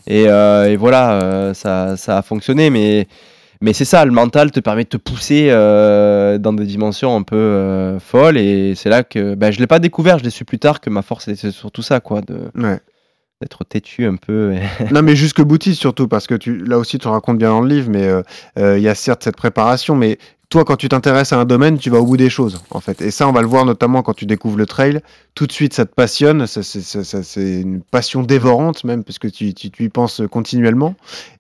[0.08, 2.70] et, euh, et voilà euh, ça, ça a fonctionné.
[2.70, 3.08] Mais
[3.60, 7.24] mais c'est ça, le mental te permet de te pousser euh, dans des dimensions un
[7.24, 10.60] peu folles et c'est là que ben, je l'ai pas découvert, je l'ai su plus
[10.60, 12.80] tard que ma force c'est surtout ça quoi, de Ouais.
[13.42, 14.56] D'être têtu un peu.
[14.92, 17.68] non, mais jusque boutiste surtout, parce que tu, là aussi, tu racontes bien dans le
[17.70, 18.22] livre, mais euh,
[18.58, 20.18] euh, il y a certes cette préparation, mais
[20.50, 23.02] toi, quand tu t'intéresses à un domaine, tu vas au bout des choses, en fait.
[23.02, 25.02] Et ça, on va le voir notamment quand tu découvres le trail.
[25.38, 29.04] Tout de suite ça te passionne, ça, c'est- ça- ça- c'est une passion dévorante même,
[29.04, 30.96] parce que tu, tu, tu y penses continuellement.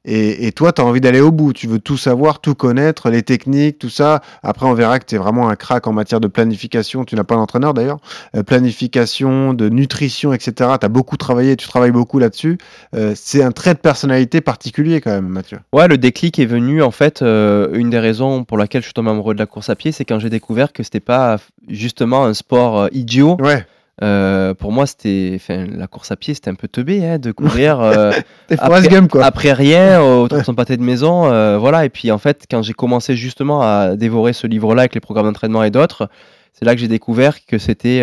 [0.05, 3.09] Et, et toi, tu as envie d'aller au bout, tu veux tout savoir, tout connaître,
[3.09, 4.21] les techniques, tout ça.
[4.43, 7.23] Après, on verra que tu es vraiment un crack en matière de planification, tu n'as
[7.23, 7.97] pas d'entraîneur d'ailleurs,
[8.35, 10.51] Euh, planification, de nutrition, etc.
[10.79, 12.57] Tu as beaucoup travaillé, tu travailles beaucoup là-dessus.
[12.95, 15.57] Euh, c'est un trait de personnalité particulier quand même, Mathieu.
[15.73, 17.21] Ouais, le déclic est venu en fait.
[17.21, 19.91] euh, une des raisons pour laquelle je suis tombé amoureux de la course à pied,
[19.91, 21.37] c'est quand j'ai découvert que c'était pas
[21.67, 23.37] justement un sport idiot.
[23.39, 23.65] Ouais,
[24.03, 27.31] Euh, pour moi, c'était, enfin, la course à pied, c'était un peu teubé hein, de
[27.31, 28.11] courir euh,
[28.57, 29.25] Après- Gump quoi.
[29.25, 31.83] après rien autour de son pâté de maison, euh, voilà.
[31.85, 35.25] Et puis en fait, quand j'ai commencé justement à dévorer ce livre-là avec les programmes
[35.25, 36.09] d'entraînement et d'autres,
[36.53, 38.01] c'est là que j'ai découvert que c'était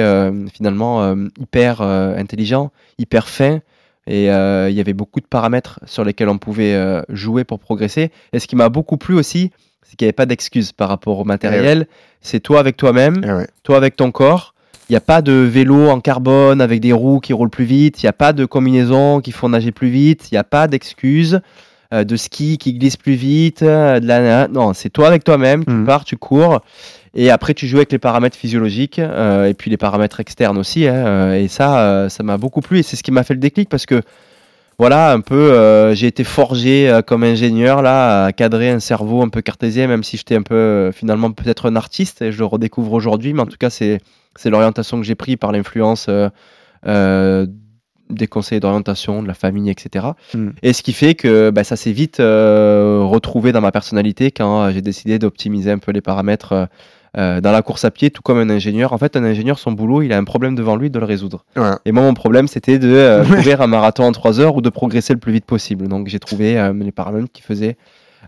[0.52, 3.58] finalement hyper intelligent, hyper fin.
[4.06, 8.12] Et il y avait beaucoup de paramètres sur lesquels on pouvait jouer pour progresser.
[8.32, 9.50] Et ce qui m'a beaucoup plu aussi,
[9.82, 11.88] c'est qu'il n'y avait pas d'excuses par rapport au matériel.
[12.20, 13.48] C'est toi avec toi-même, Eh ouais.
[13.64, 14.53] toi avec ton corps.
[14.91, 18.03] Il n'y a pas de vélo en carbone avec des roues qui roulent plus vite.
[18.03, 20.29] Il n'y a pas de combinaisons qui font nager plus vite.
[20.31, 21.41] Il n'y a pas d'excuses
[21.95, 23.62] euh, de ski qui glisse plus vite.
[23.62, 24.47] euh, de la...
[24.49, 25.64] Non, c'est toi avec toi-même.
[25.64, 25.87] Tu Mhm.
[25.87, 26.61] pars, tu cours.
[27.14, 30.87] Et après, tu joues avec les paramètres physiologiques euh, et puis les paramètres externes aussi.
[30.87, 32.81] hein, et ça, ça m'a beaucoup plu.
[32.81, 34.03] Et c'est ce qui m'a fait le déclic parce que,
[34.79, 39.23] voilà, un peu, euh, j'ai été forgé euh, comme ingénieur là, à cadrer un cerveau
[39.23, 42.21] un peu cartésien, même si j'étais un peu, euh, finalement, peut-être un artiste.
[42.21, 43.33] Et je le redécouvre aujourd'hui.
[43.33, 44.00] Mais en tout cas, c'est
[44.37, 46.29] c'est l'orientation que j'ai pris par l'influence euh,
[46.87, 47.47] euh,
[48.11, 50.07] des conseillers d'orientation, de la famille, etc.
[50.35, 50.50] Mm.
[50.62, 54.71] Et ce qui fait que bah, ça s'est vite euh, retrouvé dans ma personnalité quand
[54.71, 56.69] j'ai décidé d'optimiser un peu les paramètres
[57.17, 58.93] euh, dans la course à pied, tout comme un ingénieur.
[58.93, 61.45] En fait, un ingénieur, son boulot, il a un problème devant lui de le résoudre.
[61.57, 61.71] Ouais.
[61.85, 64.69] Et moi, mon problème, c'était de euh, courir un marathon en 3 heures ou de
[64.69, 65.87] progresser le plus vite possible.
[65.87, 67.76] Donc, j'ai trouvé euh, les paramètres qui faisaient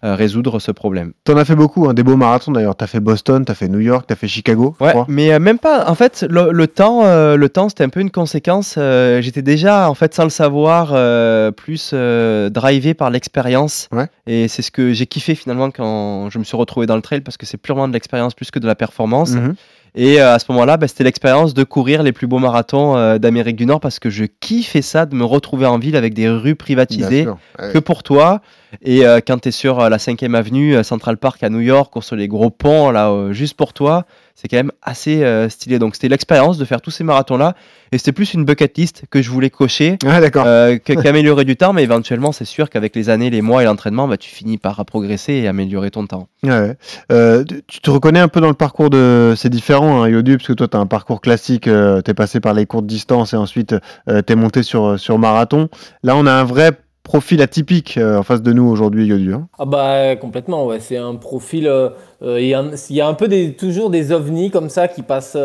[0.03, 1.13] résoudre ce problème.
[1.25, 2.77] T'en as fait beaucoup, hein, des beaux marathons d'ailleurs.
[2.77, 4.75] T'as fait Boston, t'as fait New York, t'as fait Chicago.
[4.79, 5.07] je Ouais, crois.
[5.09, 5.89] mais euh, même pas.
[5.91, 8.75] En fait, le, le temps, euh, le temps, c'était un peu une conséquence.
[8.79, 13.89] euh, J'étais déjà, en fait, sans le savoir, euh, plus euh, drivé par l'expérience.
[13.93, 14.07] Ouais.
[14.27, 17.21] Et c'est ce que j'ai kiffé finalement quand je me suis retrouvé dans le trail
[17.21, 19.33] parce que c'est purement de l'expérience plus que de la performance.
[19.33, 19.55] Mhm.
[19.99, 23.17] Et euh, à ce moment-là, bah, c'était l'expérience de courir les plus beaux marathons euh,
[23.17, 26.29] d'Amérique du Nord parce que je kiffais ça, de me retrouver en ville avec des
[26.29, 27.27] rues privatisées.
[27.27, 27.73] Ouais.
[27.73, 28.43] que pour toi.
[28.83, 32.03] Et euh, quand tu es sur la 5e avenue, Central Park à New York, ou
[32.03, 34.05] sur les gros ponts, là, juste pour toi,
[34.37, 35.79] c'est quand même assez euh, stylé.
[35.81, 37.55] Donc c'était l'expérience de faire tous ces marathons-là.
[37.91, 41.57] Et c'était plus une bucket list que je voulais cocher Ah, euh, que- qu'améliorer du
[41.57, 41.73] temps.
[41.73, 44.85] Mais éventuellement, c'est sûr qu'avec les années, les mois et l'entraînement, bah, tu finis par
[44.85, 46.29] progresser et améliorer ton temps.
[46.43, 46.77] Ouais.
[47.11, 49.35] Euh, tu te reconnais un peu dans le parcours de.
[49.37, 51.63] C'est différent, hein, Yodu, parce que toi, tu as un parcours classique.
[51.65, 51.71] tu
[52.11, 53.75] es passé par les courtes distances et ensuite
[54.09, 55.69] tu es monté sur, sur marathon.
[56.03, 56.73] Là, on a un vrai
[57.07, 59.33] profil atypique euh, en face de nous aujourd'hui, Yodu.
[59.35, 59.49] hein.
[59.59, 60.81] Ah bah complètement, ouais.
[60.81, 61.67] C'est un profil.
[61.67, 61.91] euh,
[62.23, 62.55] euh, Il y,
[63.01, 65.39] a un- peu des, toujours des ovnis comme ça qui passent,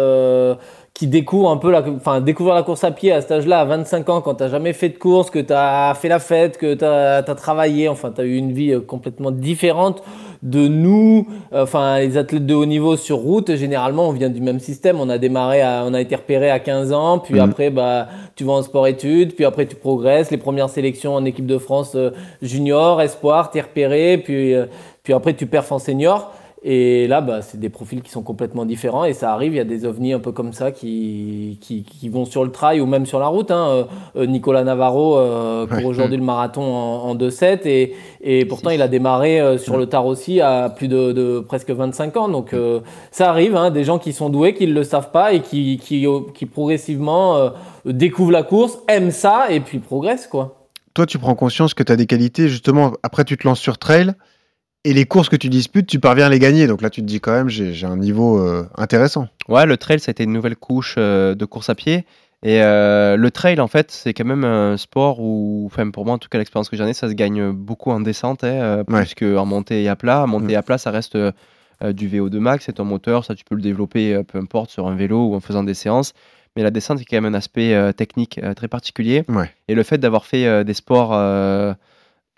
[0.94, 3.66] qui découvrent un peu la, enfin découvrir la course à pied à cet âge-là, à
[3.66, 7.18] 25 ans, quand t'as jamais fait de course, que t'as fait la fête, que t'as
[7.20, 10.04] as travaillé, enfin t'as eu une vie complètement différente
[10.44, 11.28] de nous.
[11.54, 15.00] euh, Enfin les athlètes de haut niveau sur route, généralement on vient du même système.
[15.00, 17.40] On a démarré, à, on a été repéré à 15 ans, puis Mhm.
[17.42, 20.32] après bah tu vas en sport-études, puis après tu progresses.
[20.32, 24.66] Les premières sélections en équipe de France euh, junior, espoir, t'es repéré, puis euh,
[25.04, 26.32] puis après tu perfs en senior.
[26.64, 29.54] Et là, bah, c'est des profils qui sont complètement différents et ça arrive.
[29.54, 32.52] Il y a des ovnis un peu comme ça qui, qui, qui vont sur le
[32.52, 33.50] trail ou même sur la route.
[33.50, 33.68] Hein.
[33.68, 33.84] Euh,
[34.16, 35.86] euh, Nicolas Navarro euh, court Ouais.
[35.86, 39.88] aujourd'hui le marathon en, en 2-7 et, et pourtant il a démarré euh, sur le
[39.88, 42.30] tard aussi à plus de, de presque 25 ans.
[42.30, 42.56] Donc
[43.12, 45.78] ça arrive, hein, des gens qui sont doués, qui ne le savent pas et qui,
[45.78, 47.52] qui, qui progressivement
[47.86, 50.28] découvrent la course, aiment ça et puis progressent.
[50.28, 50.68] Quoi.
[50.94, 52.48] Toi, tu prends conscience que tu as des qualités.
[52.50, 54.14] Justement, après, tu te lances sur trail.
[54.84, 56.66] Et les courses que tu disputes, tu parviens à les gagner.
[56.66, 59.28] Donc là, tu te dis quand même, j'ai un niveau euh, intéressant.
[59.48, 62.06] Ouais, le trail, ça a été une nouvelle couche euh, de course à pied.
[62.44, 66.16] Et euh, le trail, en fait, c'est quand même un sport où, enfin, pour moi,
[66.16, 69.04] en tout cas, l'expérience que j'en ai, ça se gagne beaucoup en descente, hein, Ouais.
[69.06, 70.26] plus qu'en montée et à plat.
[70.26, 70.58] Montée Mm.
[70.58, 74.22] à plat, ça reste du VO2 max, c'est ton moteur, ça, tu peux le développer,
[74.24, 76.14] peu importe, sur un vélo ou en faisant des séances.
[76.56, 79.24] Mais la descente, c'est quand même un aspect euh, technique euh, très particulier.
[79.30, 79.50] Ouais.
[79.68, 81.12] Et le fait d'avoir fait euh, des sports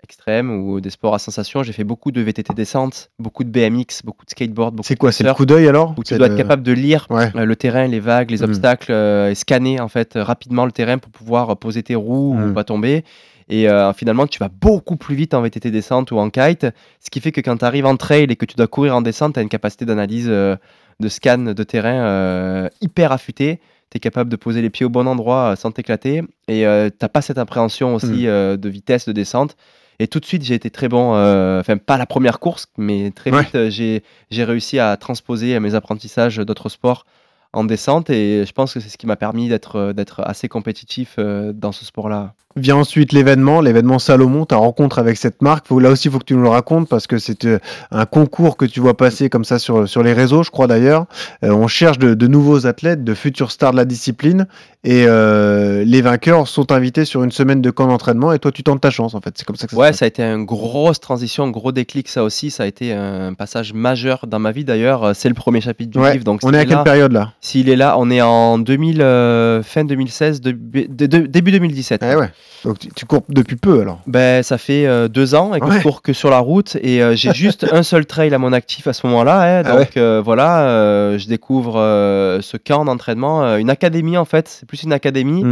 [0.04, 4.02] extrêmes ou des sports à sensation, j'ai fait beaucoup de VTT descente, beaucoup de BMX,
[4.04, 6.38] beaucoup de skateboard, C'est quoi C'est le coup d'œil alors où tu dois le- être
[6.38, 7.32] capable de lire Ouais.
[7.34, 8.44] euh, le terrain, les vagues, les Mhm.
[8.44, 12.50] obstacles, euh, et scanner en fait rapidement le terrain pour pouvoir poser tes roues Mhm.
[12.50, 13.04] ou pas tomber.
[13.48, 16.66] Et euh, finalement, tu vas beaucoup plus vite en VTT descente ou en kite,
[17.00, 19.02] ce qui fait que quand tu arrives en trail et que tu dois courir en
[19.02, 20.56] descente, tu as une capacité d'analyse euh,
[21.00, 23.60] de scan de terrain hyper affûtée.
[23.90, 27.08] Tu es capable de poser les pieds au bon endroit sans t'éclater et euh, t'as
[27.08, 29.56] pas cette appréhension aussi euh, de vitesse de descente.
[29.98, 33.10] Et tout de suite, j'ai été très bon, euh, enfin pas la première course, mais
[33.12, 33.42] très Ouais.
[33.44, 37.06] vite, euh, j'ai j'ai réussi à transposer mes apprentissages d'autres sports
[37.52, 40.48] en descente et je pense que c'est ce qui m'a permis d'être euh, d'être assez
[40.48, 42.34] compétitif dans ce sport-là.
[42.56, 45.66] Vient ensuite l'événement, l'événement Salomon, ta rencontre avec cette marque.
[45.66, 47.58] Faut, là aussi, il faut que tu nous le racontes parce que c'est euh,
[47.90, 51.06] un concours que tu vois passer comme ça sur, sur les réseaux, je crois d'ailleurs.
[51.42, 54.46] Euh, on cherche de, de nouveaux athlètes, de futurs stars de la discipline
[54.84, 58.62] et euh, les vainqueurs sont invités sur une semaine de camp d'entraînement et toi, tu
[58.62, 59.34] tentes ta chance en fait.
[59.36, 59.98] C'est comme ça que ça Ouais, se passe.
[59.98, 62.50] ça a été une grosse transition, un gros déclic, ça aussi.
[62.52, 65.16] Ça a été un passage majeur dans ma vie d'ailleurs.
[65.16, 66.24] C'est le premier chapitre du Ouais, livre.
[66.24, 67.32] Donc On est à quelle là- période là?
[67.40, 72.02] S'il est là, on est en 2000, euh, fin 2016, début, de- de- début 2017.
[72.08, 72.30] Eh ouais.
[72.64, 74.00] Donc tu, tu cours depuis peu alors?
[74.06, 75.76] Ben, ça fait euh, deux ans et que Ouais.
[75.78, 78.52] je cours que sur la route et euh, j'ai juste un seul trail à mon
[78.54, 79.58] actif à ce moment-là.
[79.58, 79.62] hein.
[79.66, 84.82] Ah donc euh, voilà, je découvre ce camp d'entraînement, une académie en fait, c'est plus
[84.82, 85.44] une académie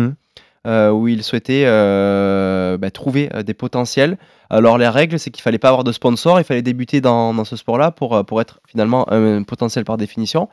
[0.67, 4.17] euh, où ils souhaitaient ben, trouver des potentiels.
[4.49, 7.45] Alors les règles, c'est qu'il fallait pas avoir de sponsor, il fallait débuter dans, dans
[7.45, 10.49] ce sport-là pour, pour être finalement un potentiel par définition.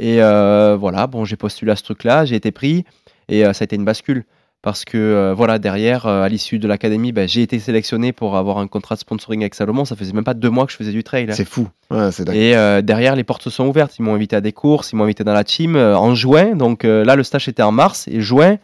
[0.00, 2.84] Et voilà, bon, j'ai postulé à ce truc-là, j'ai été pris
[3.28, 4.24] et ça a été une bascule
[4.64, 8.36] parce que euh, voilà derrière euh, à l'issue de l'académie ben, j'ai été sélectionné pour
[8.36, 10.76] avoir un contrat de sponsoring avec Salomon ça faisait même pas deux mois que je
[10.76, 11.26] faisais du trail.
[11.30, 11.68] C'est fou.
[11.92, 14.90] Ouais, et euh, derrière les portes se sont ouvertes ils m'ont invité à des courses
[14.92, 18.08] ils m'ont invité dans la team en juin donc là le stage était en mars
[18.08, 18.56] et juin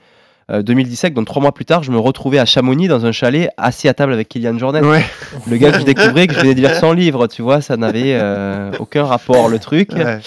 [0.50, 3.50] euh, 2017 donc trois mois plus tard je me retrouvais à Chamonix dans un chalet
[3.56, 5.04] assis à table avec Kylian Ouais.
[5.48, 7.76] le gars que je découvrais que je venais de lire son livre tu vois ça
[7.76, 10.18] n'avait euh, aucun rapport le truc Ouais.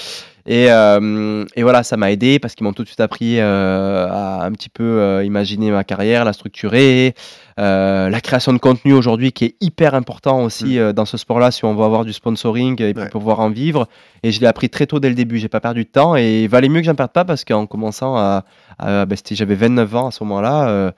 [0.46, 4.08] Et, euh, et voilà, ça m'a aidé parce qu'ils m'ont tout de suite appris euh,
[4.10, 7.14] à un petit peu euh, imaginer ma carrière, la structurer,
[7.58, 11.66] la création de contenu aujourd'hui qui est hyper important aussi euh, dans ce sport-là si
[11.66, 13.10] on veut avoir du sponsoring et Ouais.
[13.10, 13.88] pouvoir en vivre.
[14.24, 16.44] Et je l'ai appris très tôt dès le début, j'ai pas perdu de temps et
[16.44, 18.44] il valait mieux que j'en perde pas parce qu'en commençant à,
[18.80, 20.94] à- ben, j'avais 29 ans à ce moment-là,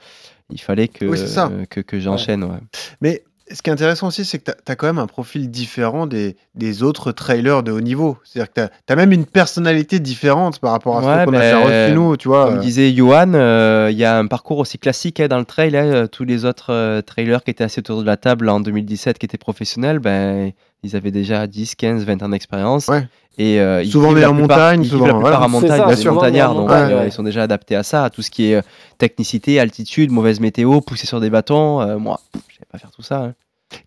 [0.52, 1.50] il fallait que, Oui, c'est ça.
[1.70, 2.44] que, que j'enchaîne.
[2.44, 2.60] ouais.
[3.02, 6.08] Mais ce qui est intéressant aussi, c'est que tu as, quand même un profil différent
[6.08, 8.18] des, des autres trailers de haut niveau.
[8.24, 11.40] C'est-à-dire que tu as, même une personnalité différente par rapport à ce Ouais, qu'on a
[11.40, 12.46] ben, déjà reçu nous, tu vois.
[12.48, 12.62] Comme euh.
[12.62, 15.78] disait Johan, euh, il y a un parcours aussi classique hein, dans le trail.
[15.78, 18.60] hein, euh, tous les autres euh, trailers qui étaient assis autour de la table en
[18.60, 20.52] 2017, qui étaient professionnels, ben,
[20.86, 22.88] ils avaient déjà 10, 15, 20 ans d'expérience.
[22.88, 23.08] Ouais.
[23.38, 25.32] Et euh, ils Souvent vivent nés la en plupart- montagne, ils vivent souvent, la plupart
[25.32, 25.46] voilà.
[25.46, 27.08] en montagne, ça, montagnards, en donc montagne, euh, ouais.
[27.10, 28.62] ils sont déjà adaptés à ça, à tout ce qui est euh,
[28.98, 31.82] technicité, altitude, mauvaise météo, pousser sur des bâtons.
[31.82, 33.18] euh, moi, je savais pas faire tout ça.
[33.24, 33.34] hein.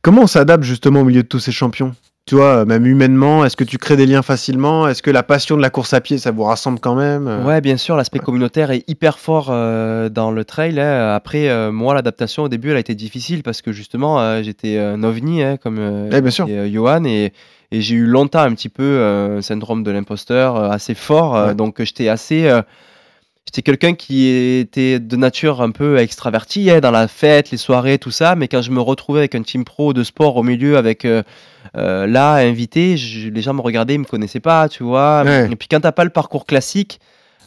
[0.02, 1.94] Comment on s'adapte justement au milieu de tous ces champions?
[2.28, 4.86] Tu vois, même humainement, est-ce que tu crées des liens facilement?
[4.86, 7.42] Est-ce que la passion de la course à pied, ça vous rassemble quand même Euh,
[7.42, 10.78] Ouais, bien sûr, l'aspect communautaire est hyper fort euh, dans le trail.
[10.78, 11.14] hein.
[11.14, 14.78] Après, euh, moi, l'adaptation au début, elle a été difficile parce que justement, euh, j'étais
[14.78, 16.44] un ovni, hein, comme euh, Ouais, bien sûr.
[16.44, 17.32] disait, euh, Johan, et,
[17.72, 21.34] et j'ai eu longtemps un petit peu euh, un syndrome de l'imposteur euh, assez fort.
[21.34, 21.54] euh, Ouais.
[21.54, 22.50] donc, j'étais assez.
[23.48, 27.96] J'étais quelqu'un qui était de nature un peu extraverti, hein, dans la fête, les soirées,
[27.96, 28.34] tout ça.
[28.34, 31.22] Mais quand je me retrouvais avec un team pro de sport au milieu, avec euh,
[31.74, 35.22] euh, là, invité, je- les gens me regardaient, ils me connaissaient pas, tu vois.
[35.24, 35.48] Ouais.
[35.50, 37.00] Et puis quand t'as pas le parcours classique,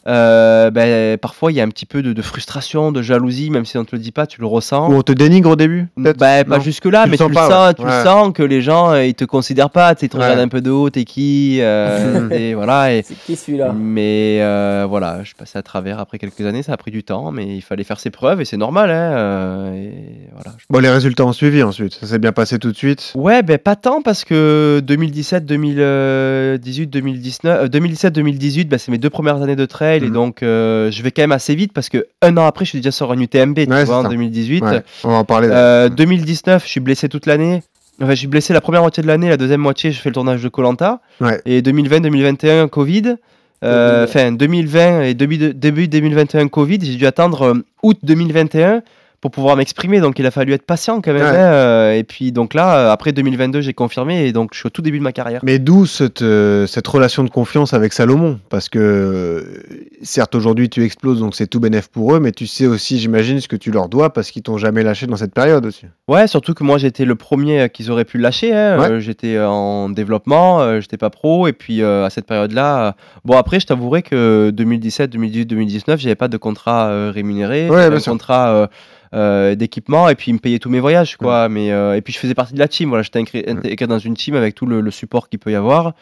[0.07, 3.65] euh, ben, parfois il y a un petit peu de, de frustration, de jalousie, même
[3.65, 4.89] si on te le dit pas, tu le ressens.
[4.91, 7.27] Ou on te dénigre au début Ben, pas Non jusque là, Tu le mais sens
[7.27, 7.73] tu, pas, le, sens, ouais.
[7.75, 7.97] tu Ouais.
[7.97, 10.23] le sens que les gens euh, ils te considèrent pas, tu te Ouais.
[10.23, 12.93] regardent un peu de haut, t'es qui, euh, et voilà.
[12.93, 13.73] Et, C'est qui celui-là?
[13.77, 17.03] mais euh, voilà, je suis passé à travers après quelques années, ça a pris du
[17.03, 18.89] temps, mais il fallait faire ses preuves et c'est normal.
[18.89, 20.55] Hein, euh, et voilà.
[20.69, 21.93] Bon, les résultats ont suivi ensuite.
[21.95, 23.11] Ça s'est bien passé tout de suite.
[23.15, 28.97] Ouais, ben pas tant parce que 2017, 2018, 2019, euh, 2017, 2018, ben, c'est mes
[28.97, 30.13] deux premières années de trail et Mhm.
[30.13, 32.79] donc euh, je vais quand même assez vite parce que un an après, je suis
[32.79, 34.09] déjà sur un UTMB, tu Ouais, vois, c'est en ça.
[34.09, 34.63] 2018.
[34.63, 35.49] Ouais, on va en parler.
[35.51, 37.61] Euh, 2019, je suis blessé toute l'année.
[38.01, 40.13] Enfin, je suis blessé la première moitié de l'année, la deuxième moitié, je fais le
[40.15, 41.01] tournage de Colanta.
[41.19, 41.39] Ouais.
[41.45, 43.15] Et 2020-2021, Covid.
[43.63, 44.05] Euh.
[44.05, 46.79] Enfin, 2020 et début, de- début 2021, Covid.
[46.81, 48.81] J'ai dû attendre euh, août 2021
[49.21, 49.99] pour pouvoir m'exprimer.
[50.01, 51.21] Donc, il a fallu être patient quand même.
[51.21, 51.37] Ouais.
[51.37, 54.25] hein, et puis, donc là, euh, après 2022, j'ai confirmé.
[54.25, 55.41] Et donc, je suis au tout début de ma carrière.
[55.43, 58.39] Mais d'où cette, euh, cette relation de confiance avec Salomon?
[58.49, 59.41] Parce que, euh,
[60.01, 63.39] certes, aujourd'hui, tu exploses, donc c'est tout bénef pour eux, mais tu sais aussi, j'imagine,
[63.39, 65.85] ce que tu leur dois parce qu'ils t'ont jamais lâché dans cette période aussi.
[66.07, 68.53] Ouais, surtout que moi j'étais le premier qu'ils auraient pu lâcher.
[68.55, 68.79] hein.
[68.79, 68.99] Ouais.
[69.01, 71.47] J'étais en développement, j'étais pas pro.
[71.47, 76.27] Et puis à cette période-là, bon après je t'avouerai que 2017, 2018, 2019, j'avais pas
[76.27, 78.11] de contrat rémunéré, Ouais, un sûr.
[78.13, 78.69] contrat
[79.13, 81.49] euh, d'équipement et puis ils me payaient tous mes voyages quoi.
[81.49, 82.89] Mais euh, et puis je faisais partie de la team.
[82.89, 83.19] Voilà, j'étais
[83.49, 85.93] intégré dans une team avec tout le, le support qu'il peut y avoir.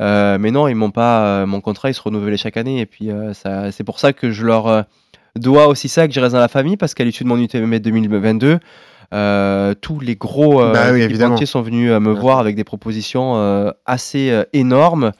[0.00, 1.46] Euh, mais non, ils m'ont pas.
[1.46, 2.80] mon contrat, il se renouvelait chaque année.
[2.80, 4.84] Et puis ça, c'est pour ça que je leur
[5.36, 7.74] dois aussi ça, que je reste dans la famille, parce qu'à l'issue de mon UTMB
[7.76, 8.58] 2022.
[9.12, 11.34] euh, tous les gros Bah oui, évidemment.
[11.34, 12.20] équipementiers sont venus me Ouais.
[12.20, 15.12] voir avec des propositions assez énormes.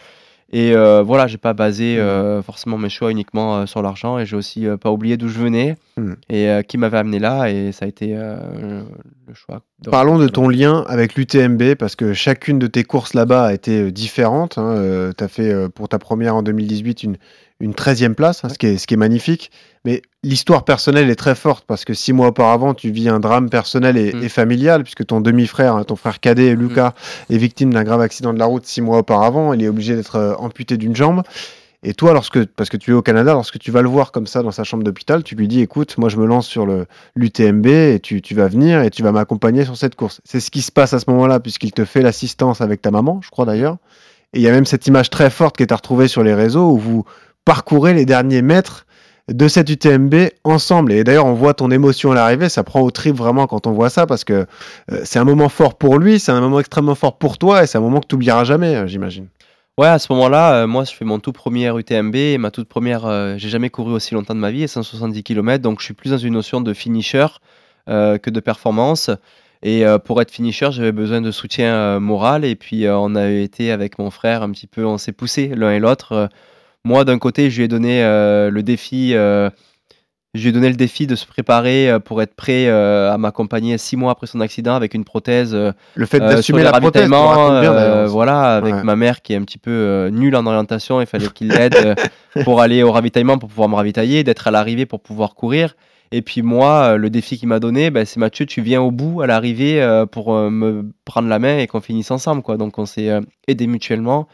[0.57, 4.25] Et euh, voilà, j'ai pas basé euh, forcément mes choix uniquement euh, sur l'argent et
[4.27, 6.15] j'ai aussi euh, pas oublié d'où je venais Mm.
[6.29, 9.63] et qui m'avait amené là et ça a été le choix.
[9.81, 13.55] de- Parlons de ton lien avec l'UTMB parce que chacune de tes courses là-bas a
[13.55, 14.55] été différente.
[14.59, 17.17] tu as fait pour ta première en 2018 une,
[17.61, 19.51] une 13e place, hein, ce, qui est, ce qui est magnifique.
[19.85, 23.49] Mais l'histoire personnelle est très forte parce que six mois auparavant, tu vis un drame
[23.49, 24.23] personnel et, Mm.
[24.23, 26.95] et familial, puisque ton demi-frère, hein, ton frère cadet, Lucas,
[27.31, 29.53] est victime d'un grave accident de la route six mois auparavant.
[29.53, 31.23] Il est obligé d'être euh, amputé d'une jambe.
[31.87, 34.27] Et toi, lorsque, parce que tu es au Canada, lorsque tu vas le voir comme
[34.27, 36.87] ça dans sa chambre d'hôpital, tu lui dis écoute, moi je me lance sur le
[37.15, 40.23] l'UTMB et tu, tu vas venir et tu vas m'accompagner sur cette course.
[40.25, 43.21] C'est ce qui se passe à ce moment-là, puisqu'il te fait l'assistance avec ta maman,
[43.23, 43.77] je crois d'ailleurs.
[44.33, 46.33] Et il y a même cette image très forte qui est à retrouver sur les
[46.35, 47.05] réseaux où vous
[47.45, 48.87] parcourez les derniers mètres
[49.29, 50.93] de cette UTMB ensemble.
[50.93, 53.73] Et d'ailleurs, on voit ton émotion à l'arrivée, ça prend au trip vraiment quand on
[53.73, 54.47] voit ça, parce que
[54.93, 57.67] euh, c'est un moment fort pour lui, c'est un moment extrêmement fort pour toi, et
[57.67, 59.29] c'est un moment que tu oublieras jamais, euh, j'imagine.
[59.79, 62.69] Ouais, à ce moment-là, euh, moi, je fais mon tout premier UTMB et ma toute
[62.69, 63.39] première.
[63.39, 66.19] j'ai jamais couru aussi longtemps de ma vie, 170 km, donc je suis plus dans
[66.19, 67.27] une notion de finisher
[67.87, 69.11] que de performance.
[69.63, 72.45] Et pour être finisher, j'avais besoin de soutien moral.
[72.45, 75.73] Et puis, on a été avec mon frère un petit peu, on s'est poussé l'un
[75.73, 76.29] et l'autre.
[76.85, 79.15] Moi, d'un côté, je lui ai donné euh, le défi.
[79.15, 79.49] euh,
[80.35, 83.79] je lui ai donné le défi de se préparer euh, pour être prêt à m'accompagner
[83.79, 88.57] six mois après son accident avec une prothèse Le fait d'assumer la prothèse, bien, voilà,
[88.57, 88.83] avec Ouais.
[88.83, 91.95] ma mère qui est un petit peu nulle en orientation, il fallait qu'il l'aide
[92.45, 95.77] pour aller au ravitaillement pour pouvoir me ravitailler, d'être à l'arrivée pour pouvoir courir.
[96.13, 99.23] Et puis moi, le défi qu'il m'a donné, ben, c'est Mathieu, tu viens au bout
[99.23, 102.57] à l'arrivée euh, pour euh, me prendre la main et qu'on finisse ensemble, quoi.
[102.57, 104.29] Donc on s'est euh, aidés mutuellement.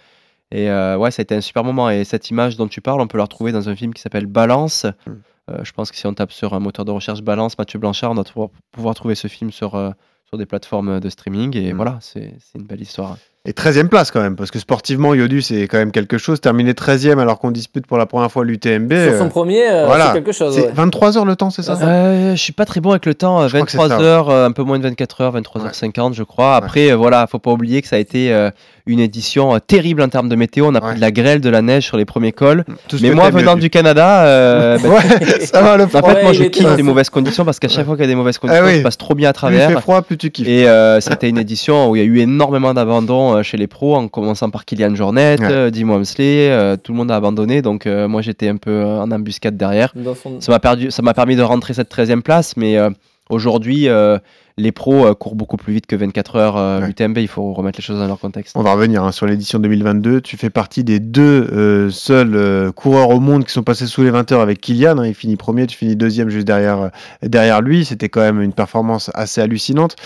[0.53, 1.91] Et euh, ouais, ça a été un super moment.
[1.91, 4.27] Et cette image dont tu parles, on peut la retrouver dans un film qui s'appelle
[4.27, 4.87] Balance.
[5.07, 5.13] Hmm.
[5.51, 8.13] Euh, je pense que si on tape sur un moteur de recherche Balance, Mathieu Blanchard,
[8.13, 9.91] on doit pouvoir, pouvoir trouver ce film sur, euh,
[10.29, 11.57] sur des plateformes de streaming.
[11.57, 11.77] Et Hmm.
[11.77, 13.17] voilà, c'est c'est une belle histoire.
[13.47, 16.43] Et 13e place quand même, parce que sportivement, Yodu, c'est quand même quelque chose.
[16.43, 18.93] Terminer 13e alors qu'on dispute pour la première fois l'UTMB.
[18.93, 20.09] Sur son euh, premier, euh, voilà.
[20.09, 20.55] c'est quelque chose.
[20.55, 20.73] c'est ouais.
[20.75, 23.49] 23 heures le temps, c'est ça Euh, je suis pas très bon avec le temps.
[23.49, 26.13] Je crois que c'est 23 ça, heures, euh, un peu moins de 24 heures, 23h50,
[26.13, 26.55] je crois.
[26.55, 28.51] Après, euh, voilà, faut pas oublier que ça a été euh,
[28.85, 30.67] une édition euh, terrible en termes de météo.
[30.69, 32.65] On a pris de la grêle, de la neige sur les premiers cols.
[32.89, 36.03] Tout Mais moi, venant du Canada, Ouais, ça va, le en froid.
[36.03, 38.09] fait, Ouais, moi, je kiffe les mauvaises conditions parce qu'à chaque fois qu'il y a
[38.09, 38.77] des mauvaises conditions, Ah oui.
[38.81, 39.71] je passe trop bien à Plus il travers.
[39.71, 40.47] fait froid, plus tu kiffes.
[40.47, 43.67] Et euh, c'était une édition où il y a eu énormément d'abandons euh, chez les
[43.67, 45.47] pros, en commençant par Kylian Jornet, Ouais.
[45.51, 48.85] euh, Dim Wamsley, euh, tout le monde a abandonné, donc euh, moi j'étais un peu
[48.85, 49.93] en embuscade derrière.
[50.23, 52.91] Son- Ça m'a perdu, ça m'a permis de rentrer cette 13e place, mais euh,
[53.29, 54.19] aujourd'hui euh,
[54.61, 57.19] les pros euh, courent beaucoup plus vite que 24 heures euh, UTMB.
[57.19, 58.57] Il faut remettre les choses dans leur contexte.
[58.57, 60.21] On va revenir hein, sur l'édition 2022.
[60.21, 64.11] Tu fais partie des deux euh, seuls coureurs au monde qui sont passés sous les
[64.11, 64.99] 20 heures avec Kylian.
[64.99, 65.07] hein.
[65.07, 66.91] Il finit premier, tu finis deuxième juste derrière,
[67.23, 67.85] derrière lui.
[67.85, 69.97] C'était quand même une performance assez hallucinante.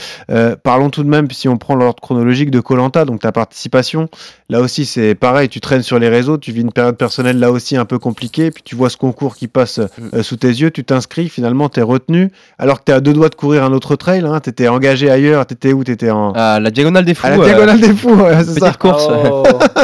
[0.62, 4.08] Parlons tout de même, si on prend l'ordre chronologique de Colanta, donc ta participation.
[4.48, 5.48] Là aussi, c'est pareil.
[5.48, 8.50] Tu traînes sur les réseaux, tu vis une période personnelle là aussi un peu compliquée.
[8.50, 9.80] Puis tu vois ce concours qui passe
[10.14, 12.30] euh, sous tes yeux, tu t'inscris, finalement, tu es retenu.
[12.58, 14.24] Alors que tu es à deux doigts de courir un autre trail.
[14.24, 14.40] Hein.
[14.44, 15.46] Tu étais engagé ailleurs.
[15.46, 16.32] Tu étais où Tu étais en.
[16.32, 17.26] À la diagonale des fous.
[17.26, 18.72] À la euh, diagonale des fous, ouais, c'est petite ça.
[18.74, 19.08] course.
[19.10, 19.42] Oh.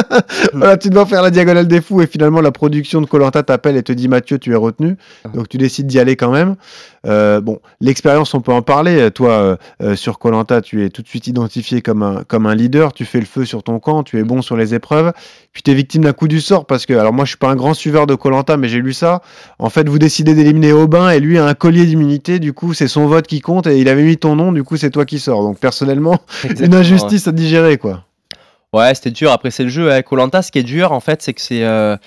[0.53, 3.75] voilà, tu dois faire la diagonale des fous et finalement la production de Colanta t'appelle
[3.75, 4.97] et te dit Mathieu, tu es retenu.
[5.33, 6.55] Donc tu décides d'y aller quand même.
[7.07, 9.09] Euh, bon, l'expérience, on peut en parler.
[9.11, 12.53] Toi, euh, euh, sur Colanta, tu es tout de suite identifié comme un, comme un
[12.53, 12.93] leader.
[12.93, 15.11] Tu fais le feu sur ton camp, tu es bon sur les épreuves.
[15.51, 17.49] Puis tu es victime d'un coup du sort parce que, alors moi, je suis pas
[17.49, 19.21] un grand suiveur de Colanta, mais j'ai lu ça.
[19.57, 22.39] En fait, vous décidez d'éliminer Aubin et lui a un collier d'immunité.
[22.39, 24.51] Du coup, c'est son vote qui compte et il avait mis ton nom.
[24.51, 25.41] Du coup, c'est toi qui sors.
[25.41, 28.03] Donc personnellement, une Exactement, injustice à digérer, quoi.
[28.73, 29.31] Ouais, c'était dur.
[29.31, 29.91] Après, c'est le jeu.
[29.91, 31.63] Avec Colanta, ce qui est dur, en fait, c'est que c'est.
[31.63, 31.97] euh,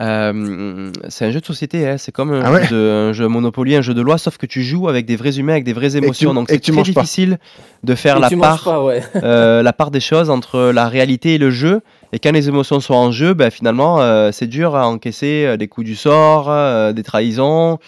[0.00, 1.96] euh, c'est un jeu de société, hein.
[1.98, 4.36] c'est comme un, Ah ouais jeu de, un jeu Monopoly, un jeu de loi, sauf
[4.36, 6.30] que tu joues avec des vrais humains, avec des vraies émotions.
[6.30, 6.82] tu- donc c'est très pas.
[6.82, 7.38] difficile
[7.82, 9.02] de faire Et la part, pas, ouais.
[9.22, 11.80] euh, la part des choses entre la réalité et le jeu.
[12.12, 15.68] Et quand les émotions sont en jeu, ben, finalement, euh, c'est dur à encaisser des
[15.68, 17.78] coups du sort, euh, des trahisons.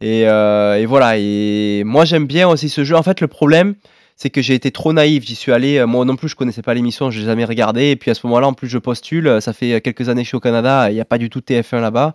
[0.00, 1.16] Et, euh, et voilà.
[1.18, 2.96] Et moi, j'aime bien aussi ce jeu.
[2.96, 3.74] En fait, le problème,
[4.22, 5.24] c'est que j'ai été trop naïf.
[5.24, 5.78] J'y suis allé.
[5.78, 7.90] euh, Moi non plus, je connaissais pas l'émission, je l'ai jamais regardé.
[7.90, 9.26] Et puis à ce moment-là, en plus, je postule.
[9.26, 10.90] euh, Ça fait quelques années que je suis au Canada.
[10.90, 12.14] Il n'y a pas du tout de TF1 là-bas.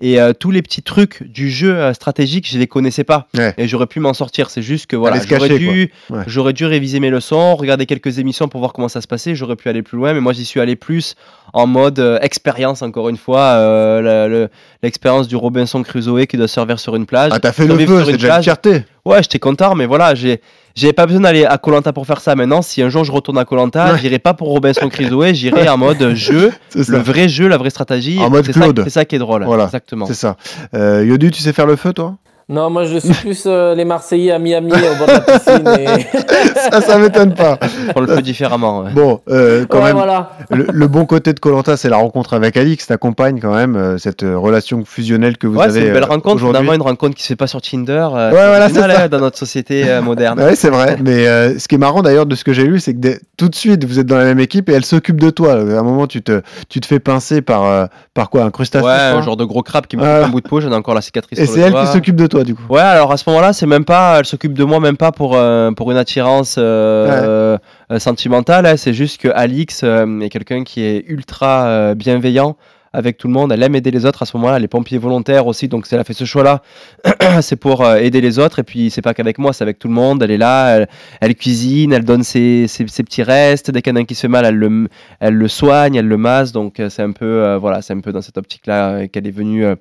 [0.00, 3.26] Et euh, tous les petits trucs du jeu euh, stratégique, je les connaissais pas.
[3.34, 3.54] Ouais.
[3.56, 4.50] Et j'aurais pu m'en sortir.
[4.50, 6.18] C'est juste que voilà, j'aurais dû, quoi.
[6.18, 6.24] Ouais.
[6.26, 9.34] j'aurais dû réviser mes leçons, regarder quelques émissions pour voir comment ça se passait.
[9.34, 11.14] J'aurais pu aller plus loin, mais moi j'y suis allé plus
[11.54, 14.48] en mode euh, expérience encore une fois, euh, le-
[14.82, 17.30] l'expérience du Robinson Crusoe qui doit servir sur une plage.
[17.34, 18.82] Ah, t'as fait le Survivre feu, c'est déjà une fierté.
[19.06, 20.42] Ouais, j'étais content, mais voilà, j'ai
[20.78, 22.34] j'avais pas besoin d'aller à Colanta pour faire ça.
[22.34, 23.98] Maintenant, si un jour je retourne à Colanta, Ouais.
[23.98, 28.18] j'irai pas pour Robinson Crusoe, j'irai en mode jeu, le vrai jeu, la vraie stratégie.
[28.20, 28.80] En mode c'est ça, Claude.
[28.84, 29.44] c'est ça qui est drôle.
[29.44, 30.06] Voilà, Exactement.
[30.06, 30.36] C'est ça.
[30.74, 32.16] Euh, Yodu, tu sais faire le feu, toi?
[32.50, 35.68] Non, moi je suis plus euh, les Marseillais à Miami au bord de la piscine.
[35.78, 36.06] Et...
[36.72, 37.58] ça, ça m'étonne pas.
[37.94, 38.84] On le fait différemment.
[38.84, 38.90] ouais.
[38.94, 40.30] Bon, euh, quand Ouais, même, voilà.
[40.50, 43.76] le, le bon côté de Colanta, c'est la rencontre avec Alix, ta compagne quand même,
[43.76, 46.38] euh, cette relation fusionnelle que vous Ouais, avez c'est une belle rencontre.
[46.42, 48.08] Finalement, une rencontre qui se fait pas sur Tinder.
[48.14, 49.04] euh, Ouais, voilà, c'est ça.
[49.04, 50.40] hein, dans notre société euh, moderne.
[50.40, 50.96] Ouais, c'est vrai.
[51.04, 53.20] Mais euh, ce qui est marrant d'ailleurs de ce que j'ai lu, c'est que dès-
[53.36, 55.52] tout de suite vous êtes dans la même équipe et elle s'occupe de toi.
[55.52, 57.84] À un moment, tu te, tu te fais pincer par, euh,
[58.14, 60.08] par quoi Un crustacé Ouais, un genre de gros crabe qui me Ouais.
[60.20, 60.60] coupe un bout de peau.
[60.62, 61.38] J'en ai encore la cicatrice.
[61.38, 61.84] Et c'est le elle doigt.
[61.84, 62.62] qui s'occupe de toi du coup.
[62.68, 65.36] Ouais, alors à ce moment-là, c'est même pas, elle s'occupe de moi même pas pour
[65.36, 67.56] euh, pour une attirance euh,
[67.90, 68.66] euh, sentimentale.
[68.66, 68.76] hein.
[68.76, 72.56] c'est juste que Alix est quelqu'un qui est ultra bienveillant
[72.94, 73.52] avec tout le monde.
[73.52, 74.22] Elle aime aider les autres.
[74.22, 76.62] À ce moment-là, elle est pompier volontaire aussi, donc si elle a fait ce choix-là,
[77.42, 78.58] c'est pour euh, aider les autres.
[78.60, 80.22] Et puis c'est pas qu'avec moi, c'est avec tout le monde.
[80.22, 80.88] Elle est là, elle,
[81.20, 83.70] elle cuisine, elle donne ses, ses, ses petits restes.
[83.70, 84.88] Dès qu'il y en a un qui se fait mal, elle le
[85.20, 86.52] elle le soigne, elle le masse.
[86.52, 89.64] Donc c'est un peu euh, voilà, c'est un peu dans cette optique-là qu'elle est venue.
[89.66, 89.74] euh,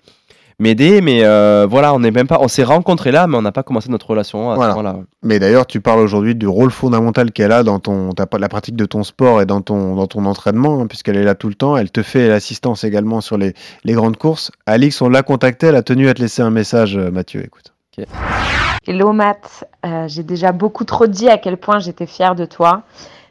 [0.59, 3.51] m'aider mais euh, voilà on n'est même pas on s'est rencontrés là mais on n'a
[3.51, 4.71] pas commencé notre relation à Voilà.
[4.73, 8.27] ce moment-là Mais d'ailleurs, tu parles aujourd'hui du rôle fondamental qu'elle a dans ton, ta-
[8.39, 11.35] la pratique de ton sport et dans ton, dans ton entraînement, hein, puisqu'elle est là
[11.35, 11.75] tout le temps.
[11.77, 14.51] Elle te fait l'assistance également sur les, les grandes courses.
[14.65, 17.43] Alix, on l'a contactée, elle a tenu à te laisser un message, euh, Mathieu.
[17.43, 17.73] Écoute.
[18.87, 22.83] Hello Matt, Euh, j'ai déjà beaucoup trop dit à quel point j'étais fière de toi.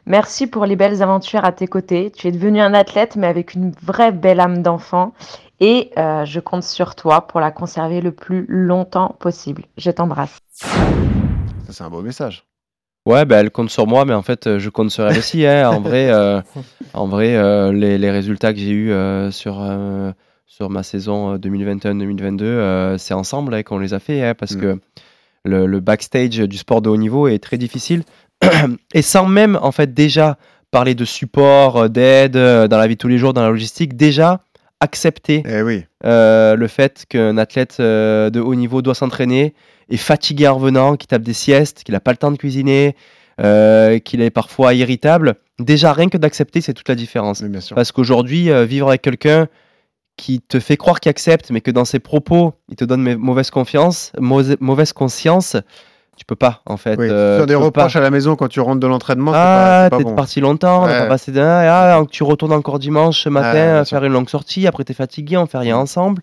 [0.07, 2.13] Merci pour les belles aventures à tes côtés.
[2.17, 5.13] Tu es devenu un athlète mais avec une vraie belle âme d'enfant
[5.61, 9.65] et euh, je compte sur toi pour la conserver le plus longtemps possible.
[9.77, 10.39] Je t'embrasse.
[10.53, 10.69] Ça,
[11.71, 12.45] c'est un beau message.
[13.07, 15.47] ouais bah, elle compte sur moi mais en fait euh, je compte sur elle aussi
[15.47, 15.69] hein.
[15.71, 16.41] en vrai euh,
[16.95, 18.93] en vrai euh, les, les résultats que j'ai eu
[19.33, 20.13] sur euh,
[20.47, 24.55] sur ma saison euh, 2021-2022 euh, c'est ensemble hein, qu'on les a fait hein, parce
[24.55, 24.61] Mm.
[24.61, 24.81] que
[25.45, 28.03] le, le backstage du sport de haut niveau est très difficile
[28.95, 30.39] et sans même en fait déjà
[30.73, 34.41] parler de support d'aide dans la vie de tous les jours dans la logistique déjà
[34.81, 35.85] accepter Eh oui.
[36.05, 39.55] Euh, le fait qu'un athlète euh, de haut niveau doit s'entraîner,
[39.89, 42.97] est fatigué en revenant, qu'il tape des siestes, qu'il n'a pas le temps de cuisiner,
[43.41, 47.43] euh, qu'il est parfois irritable, déjà rien que d'accepter, c'est toute la différence.
[47.43, 47.75] Mais bien sûr.
[47.75, 49.49] Parce qu'aujourd'hui, vivre avec quelqu'un
[50.17, 53.17] qui te fait croire qu'il accepte, mais que dans ses propos, il te donne ma-
[53.17, 55.57] mauvaise confiance, mauvaise conscience,
[56.17, 56.99] tu peux pas, en fait.
[56.99, 57.09] Oui.
[57.11, 57.99] euh, Faire des reproches pas.
[57.99, 60.15] à la maison quand tu rentres de l'entraînement, Ah, t'es bon.
[60.15, 60.99] parti longtemps, on Ouais.
[61.01, 64.29] pas passé d'un ah, tu retournes encore dimanche matin Ouais, bien à faire une longue
[64.31, 66.23] sortie, après t'es fatigué, on fait rien ensemble.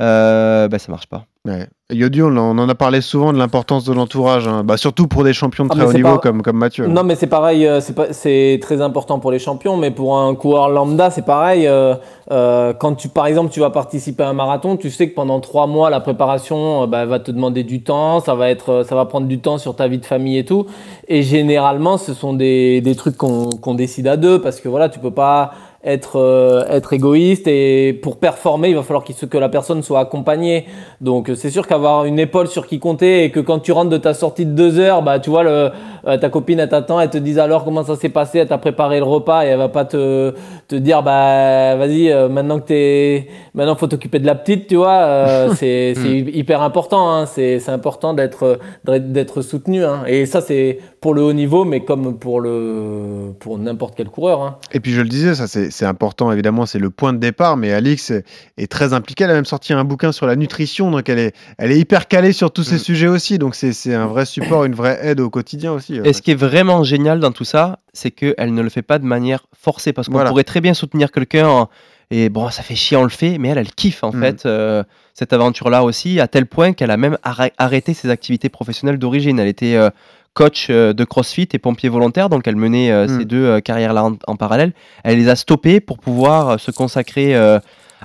[0.00, 1.24] Euh, ben ça marche pas.
[1.46, 1.68] Ouais.
[1.94, 4.62] Yodu, on, en- a parlé souvent de l'importance de l'entourage, hein.
[4.64, 6.86] bah, surtout pour des champions de Ah, très haut niveau pas- comme, comme Mathieu.
[6.86, 7.80] Non, mais c'est pareil, euh,
[8.10, 11.66] c'est très important pour les champions, mais pour un coureur lambda, c'est pareil.
[11.66, 11.94] euh,
[12.30, 15.40] euh, quand tu, par exemple, tu vas participer à un marathon, tu sais que pendant
[15.40, 18.94] trois mois, la préparation euh, bah, va te demander du temps, ça va être, ça
[18.94, 20.66] va prendre du temps sur ta vie de famille et tout.
[21.08, 24.88] Et généralement, ce sont des, des trucs qu'on qu'on décide à deux, parce que voilà,
[24.88, 25.52] tu peux pas
[25.84, 30.64] être euh, être égoïste et pour performer, il va falloir que la personne soit accompagnée.
[31.00, 33.90] Donc euh, c'est sûr qu'avoir une épaule sur qui compter et que quand tu rentres
[33.90, 35.70] de ta sortie de deux heures, bah tu vois le
[36.06, 38.58] euh, ta copine elle t'attend, elle te dit alors comment ça s'est passé, elle t'a
[38.58, 40.34] préparé le repas et elle va pas te
[40.68, 44.76] te dire bah vas-y euh, maintenant que t'es maintenant faut t'occuper de la petite, tu
[44.76, 45.48] vois.
[45.56, 49.84] c'est c'est hyper important, hein, c'est c'est important d'être d'être- d'être soutenu.
[49.84, 50.04] Hein.
[50.06, 54.40] Et ça c'est pour le haut niveau, mais comme pour le pour n'importe quel coureur.
[54.42, 54.56] Hein.
[54.72, 57.56] Et puis je le disais, ça c'est c'est important évidemment, c'est le point de départ,
[57.56, 58.24] mais Alix est,
[58.56, 61.34] est très impliquée, elle a même sorti un bouquin sur la nutrition, donc elle est,
[61.58, 62.64] elle est hyper calée sur tous Mm.
[62.72, 66.00] ces sujets aussi, donc c'est un vrai support, une vraie aide au quotidien aussi.
[66.02, 68.98] Et ce qui est vraiment génial dans tout ça, c'est qu'elle ne le fait pas
[68.98, 69.92] de manière forcée.
[69.92, 70.30] Parce qu'on Voilà.
[70.30, 71.68] pourrait très bien soutenir quelqu'un
[72.10, 74.20] et bon, ça fait chier, on le fait, mais elle, elle kiffe en Mm.
[74.20, 74.82] fait euh,
[75.14, 79.38] cette aventure-là aussi, à tel point qu'elle a même arrê- arrêté ses activités professionnelles d'origine.
[79.38, 79.90] Elle était euh,
[80.34, 83.18] coach euh, de CrossFit et pompier volontaire, donc elle menait euh, Mm.
[83.18, 84.72] ces deux euh, carrières-là en, en parallèle.
[85.04, 87.60] Elle les a stoppées pour pouvoir euh, se consacrer à,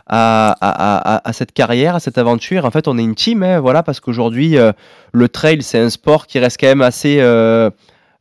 [0.08, 0.56] à-
[1.16, 2.66] à- à cette carrière, à cette aventure.
[2.66, 4.56] En fait, on est une team, hein, voilà, parce qu'aujourd'hui,
[5.12, 7.20] le trail, c'est un sport qui reste quand même assez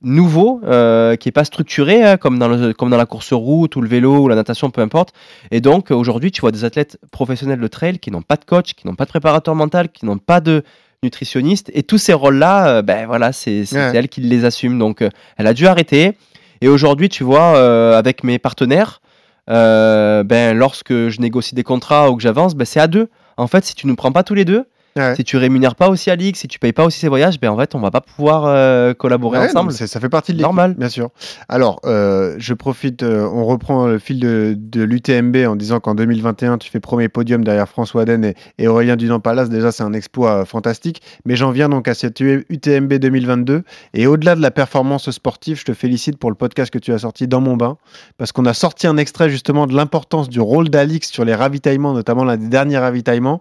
[0.01, 3.75] nouveau, euh, qui est pas structuré, hein, comme, dans le- comme dans la course route
[3.75, 5.13] ou le vélo ou la natation, peu importe.
[5.51, 8.75] Et donc, aujourd'hui, tu vois des athlètes professionnels de trail qui n'ont pas de coach,
[8.75, 10.63] qui n'ont pas de préparateur mental, qui n'ont pas de
[11.03, 11.71] nutritionniste.
[11.75, 13.93] Et tous ces rôles-là, euh, ben voilà, c'est Ouais.
[13.95, 14.79] elle qui les assume.
[14.79, 16.13] Donc, euh, elle a dû arrêter.
[16.61, 19.01] Et aujourd'hui, tu vois, euh, avec mes partenaires,
[19.49, 23.09] euh, ben, lorsque je négocie des contrats ou que j'avance, ben, c'est à deux.
[23.37, 24.65] En fait, si tu ne prends pas tous les deux,
[24.97, 25.15] Ouais.
[25.15, 27.57] si tu rémunères pas aussi Alix, si tu payes pas aussi ses voyages, ben, en
[27.59, 29.73] fait, on va pas pouvoir euh, collaborer Ouais, ensemble.
[29.73, 30.75] ça fait partie de Normal.
[30.77, 31.11] bien sûr.
[31.49, 35.95] Alors, euh, je profite, euh, on reprend le fil de, de l'UTMB en disant qu'en
[35.95, 39.47] 2021, tu fais premier podium derrière François Aden et, et Aurélien Dunan-Palas.
[39.47, 41.01] Déjà, c'est un exploit fantastique.
[41.25, 43.63] Mais j'en viens donc à cette UTMB 2022.
[43.95, 46.99] Et au-delà de la performance sportive, je te félicite pour le podcast que tu as
[46.99, 47.77] sorti dans mon bain.
[48.17, 51.93] Parce qu'on a sorti un extrait justement de l'importance du rôle d'Alix sur les ravitaillements,
[51.93, 53.41] notamment l'un des derniers ravitaillements.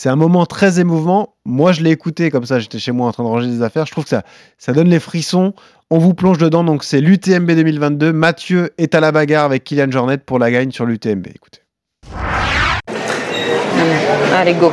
[0.00, 1.34] C'est un moment très émouvant.
[1.44, 3.84] Moi, je l'ai écouté comme ça, j'étais chez moi en train de ranger des affaires.
[3.84, 4.22] Je trouve que ça,
[4.56, 5.54] ça donne les frissons.
[5.90, 6.62] On vous plonge dedans.
[6.62, 8.12] Donc, c'est l'UTMB 2022.
[8.12, 11.26] Mathieu est à la bagarre avec Kylian Jornet pour la gagne sur l'UTMB.
[11.34, 11.62] Écoutez.
[14.36, 14.70] Allez, go.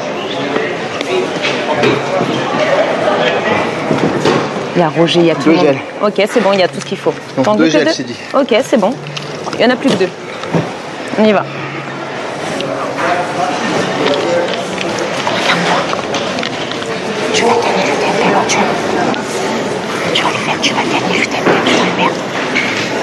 [4.75, 5.75] Il y a Roger, il y a tout le monde.
[6.03, 7.13] Ok, c'est bon, il y a tout ce qu'il faut.
[7.43, 8.93] T'en veux que deux Ok, c'est bon.
[9.55, 10.09] Il y en a plus que deux.
[11.17, 11.43] On y va.
[17.35, 18.59] Tu vas gagner TMP, Mathieu.
[20.13, 22.13] Tu vas le faire, tu vas gagner le TMP, tu vas faire.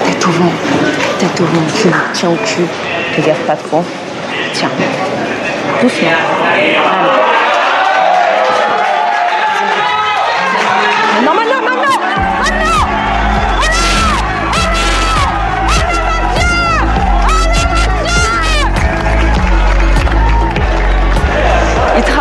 [0.05, 0.53] Tête au vent,
[1.19, 1.61] tête au vent.
[2.13, 2.65] Tiens au cul.
[3.21, 3.83] Gaffe pas trop.
[4.53, 4.69] Tiens.
[5.81, 6.09] Doucement.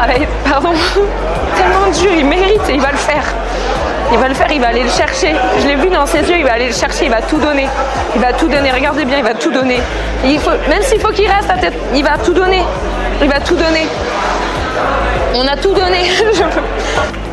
[0.05, 0.27] Allez.
[0.45, 0.75] Pardon,
[2.17, 3.25] il mérite et il va le faire.
[4.13, 5.35] Il va le faire, il va aller le chercher.
[5.61, 7.67] Je l'ai vu dans ses yeux, il va aller le chercher, il va tout donner.
[8.15, 9.81] Il va tout donner, regardez bien, il va tout donner.
[10.25, 12.63] Même s'il faut qu'il reste à tête, il va tout donner.
[13.23, 13.87] Il va tout donner.
[15.35, 16.11] On a tout donné.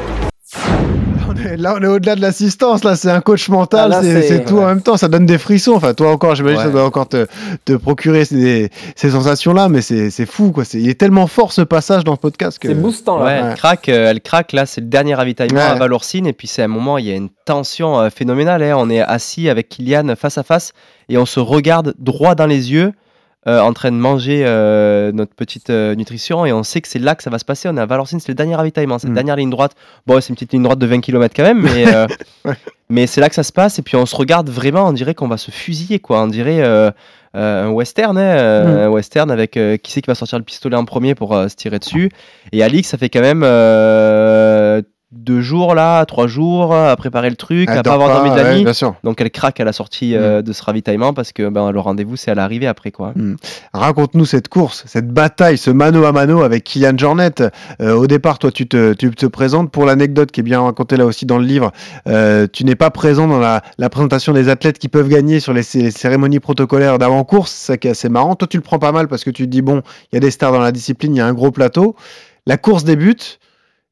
[1.58, 2.84] Là, on est au-delà de l'assistance.
[2.84, 3.92] Là, c'est un coach mental.
[3.94, 4.98] Ah, c'est tout en même temps.
[4.98, 5.74] Ça donne des frissons.
[5.74, 6.64] Enfin, toi encore, j'imagine, Ouais.
[6.66, 7.28] ça doit encore te,
[7.66, 9.70] te procurer ces, ces sensations-là.
[9.70, 10.66] Mais c'est fou, quoi.
[10.66, 12.68] C'est- Il est tellement fort ce passage dans le podcast que.
[12.68, 13.26] C'est boostant là.
[13.26, 13.48] Ouais, Ouais.
[13.52, 14.54] elle craque, euh, elle craque.
[14.54, 15.66] Là, c'est le dernier ravitaillement Ouais.
[15.66, 16.28] à Valorcine.
[16.28, 18.64] Et puis, c'est un moment, il y a une tension euh, phénoménale.
[18.64, 18.76] hein.
[18.78, 20.74] On est assis avec Kylian face à face
[21.10, 22.94] et on se regarde droit dans les yeux.
[23.48, 27.00] Euh, en train de manger euh, notre petite euh, nutrition et on sait que c'est
[27.00, 27.70] là que ça va se passer.
[27.70, 29.12] On est à Valorcine, c'est le dernier ravitaillement, c'est Mm.
[29.12, 29.74] la dernière ligne droite.
[30.08, 31.86] Bon, c'est une petite ligne droite de 20 km quand même, mais,
[32.46, 32.56] Ouais.
[32.90, 33.80] mais c'est là que ça se passe.
[33.80, 36.22] Et puis on se regarde vraiment, on dirait qu'on va se fusiller, quoi.
[36.24, 36.62] On dirait
[37.34, 40.84] un western, hein, euh, un western avec qui c'est qui va sortir le pistolet en
[40.86, 42.12] premier pour se tirer dessus.
[42.52, 43.44] Et Alix, ça fait quand même
[45.12, 48.36] deux jours là, trois jours à préparer le truc, Elle à pas avoir dormi de
[48.36, 48.64] la nuit.
[49.04, 52.16] Donc elle craque à la sortie euh, de ce ravitaillement parce que ben, le rendez-vous
[52.16, 53.14] c'est à l'arrivée après quoi.
[53.74, 57.32] Raconte-nous cette course, cette bataille, ce mano à mano avec Kylian Jornet.
[57.82, 60.96] Euh, au départ, toi, tu te, tu te présentes pour l'anecdote qui est bien racontée
[60.96, 61.72] là aussi dans le livre.
[62.08, 65.54] euh, tu n'es pas présent dans la, la présentation des athlètes qui peuvent gagner sur
[65.54, 67.52] les, les cérémonies protocolaires d'avant-course.
[67.52, 68.36] C'est assez marrant.
[68.36, 69.82] Toi, tu le prends pas mal parce que tu te dis, bon,
[70.12, 71.96] il y a des stars dans la discipline, il y a un gros plateau.
[72.46, 73.40] La course débute.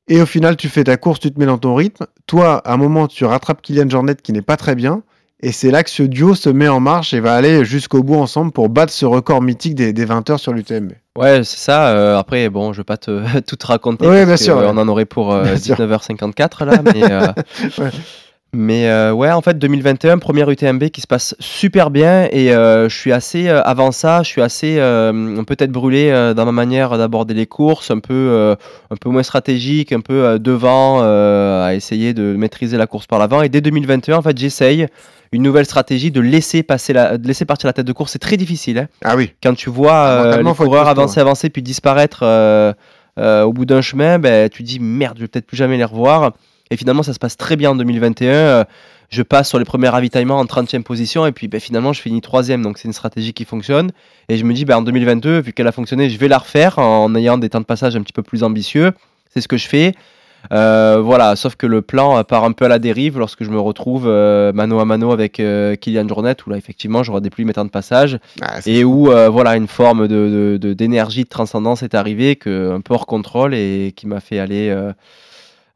[0.08, 2.06] Et au final, tu fais ta course, tu te mets dans ton rythme.
[2.28, 5.02] Toi, à un moment, tu rattrapes Kylian Jornet qui n'est pas très bien.
[5.42, 8.16] Et c'est là que ce duo se met en marche et va aller jusqu'au bout
[8.16, 10.94] ensemble pour battre ce record mythique des, des 20 heures sur l'UTMB.
[11.16, 11.90] Ouais, c'est ça.
[11.90, 14.06] euh, après, bon, je vais pas te tout te raconter.
[14.08, 14.68] Parce bien que, sûr, euh, ouais.
[14.74, 15.76] On en aurait pour euh, Bien sûr.
[15.76, 17.12] 19h54 là, mais.
[17.12, 17.28] euh,
[17.78, 17.92] Ouais.
[18.54, 22.88] Mais euh, ouais, en fait, 2021, première UTMB qui se passe super bien et euh,
[22.88, 24.76] je suis assez, euh, avant ça, je suis assez
[25.46, 28.56] peut-être brûlé dans ma manière d'aborder les courses, un peu,
[28.90, 33.42] un peu moins stratégique, un peu devant, à essayer de maîtriser la course par l'avant.
[33.42, 34.88] Et dès 2021, en fait, j'essaye
[35.34, 38.14] une nouvelle stratégie de laisser, passer la, de laisser partir la tête de course.
[38.14, 38.78] C'est très difficile.
[38.78, 38.88] hein.
[39.04, 39.34] Ah oui.
[39.44, 42.24] Quand tu vois les coureurs avancer, avancer, puis disparaître
[43.18, 46.32] au bout d'un chemin, ben, tu dis merde, je vais peut-être plus jamais les revoir.
[46.72, 48.30] Et finalement, ça se passe très bien en 2021.
[48.34, 48.64] Euh,
[49.10, 52.20] je passe sur les premiers ravitaillements en 30e position et puis ben, finalement, je finis
[52.22, 52.62] troisième.
[52.62, 53.92] Donc, c'est une stratégie qui fonctionne.
[54.30, 56.78] Et je me dis, ben, en 2022, vu qu'elle a fonctionné, je vais la refaire
[56.80, 58.92] en ayant des temps de passage un petit peu plus ambitieux.
[59.34, 59.94] C'est ce que je fais.
[60.52, 63.50] Euh, voilà, sauf que le plan euh, part un peu à la dérive lorsque je
[63.50, 67.46] me retrouve euh, mano à mano avec euh, Kylian Jornet, où là, effectivement, j'aurais déployé
[67.46, 71.30] mes temps de passage Ah, et où voilà une forme de, de- de- d'énergie de
[71.30, 74.74] transcendance est arrivée que un peu hors contrôle et qui m'a fait aller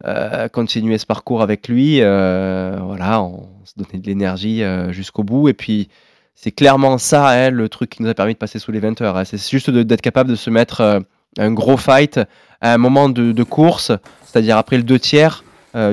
[0.05, 5.23] euh, continuer ce parcours avec lui euh, voilà on se donnait de l'énergie euh, jusqu'au
[5.23, 5.89] bout et puis
[6.33, 8.99] c'est clairement ça hein, le truc qui nous a permis de passer sous les 20
[9.01, 9.25] heures hein.
[9.25, 11.03] c'est juste d'être capable de se mettre
[11.37, 12.19] un gros fight
[12.61, 13.91] à un moment de, de course
[14.23, 15.43] c'est-à-dire après le deux tiers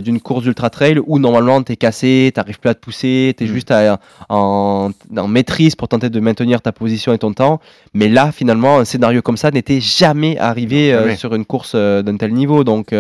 [0.03, 3.71] d'une course d'ultra trail où normalement t'es cassé, t'arrives plus à te pousser, t'es juste
[3.71, 7.61] à- en, en maîtrise pour tenter de maintenir ta position et ton temps.
[7.95, 12.35] Mais là, finalement, un scénario comme ça n'était jamais arrivé sur une course d'un tel
[12.35, 12.65] niveau.
[12.65, 12.93] Donc,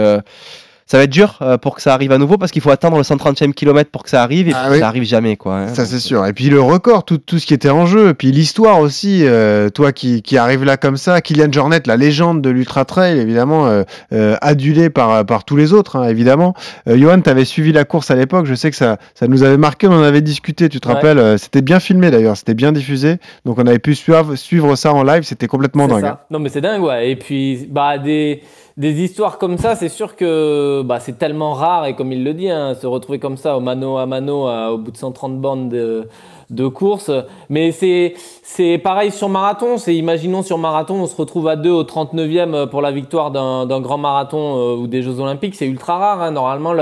[0.90, 2.96] ça va être dur euh, pour que ça arrive à nouveau parce qu'il faut attendre
[2.96, 4.78] le 130e kilomètre pour que ça arrive et Ah puis oui.
[4.80, 5.36] ça arrive jamais.
[5.36, 5.68] Quoi, hein.
[5.74, 6.24] Ça c'est sûr.
[6.26, 9.20] Et puis le record, tout, tout ce qui était en jeu, et puis l'histoire aussi,
[9.24, 13.18] euh, toi qui, qui arrive là comme ça, Kylian Jornet, la légende de l'ultra trail,
[13.18, 13.82] évidemment euh,
[14.12, 16.54] euh, adulé par, par tous les autres, hein, évidemment.
[16.88, 19.42] Euh, Johan, tu avais suivi la course à l'époque, je sais que ça, ça nous
[19.42, 20.94] avait marqué, on en avait discuté, tu te Ouais.
[20.94, 24.74] rappelles, euh, c'était bien filmé d'ailleurs, c'était bien diffusé, donc on avait pu suivre, suivre
[24.74, 26.00] ça en live, c'était complètement dingue.
[26.00, 26.24] ça.
[26.30, 27.10] Non, mais c'est dingue, ouais.
[27.10, 28.42] Et puis, bah, des,
[28.78, 32.32] des histoires comme ça, c'est sûr que bah, c'est tellement rare et comme il le
[32.32, 35.68] dit, hein, se retrouver comme ça au mano à mano au bout de 130 bandes
[35.68, 37.10] de, course.
[37.50, 39.78] Mais c'est pareil sur marathon.
[39.78, 43.80] C'est imaginons sur marathon, on se retrouve à deux au 39e pour la victoire d'un
[43.80, 45.56] grand marathon euh, ou des Jeux Olympiques.
[45.56, 46.22] C'est ultra rare.
[46.22, 46.30] hein.
[46.30, 46.72] Normalement,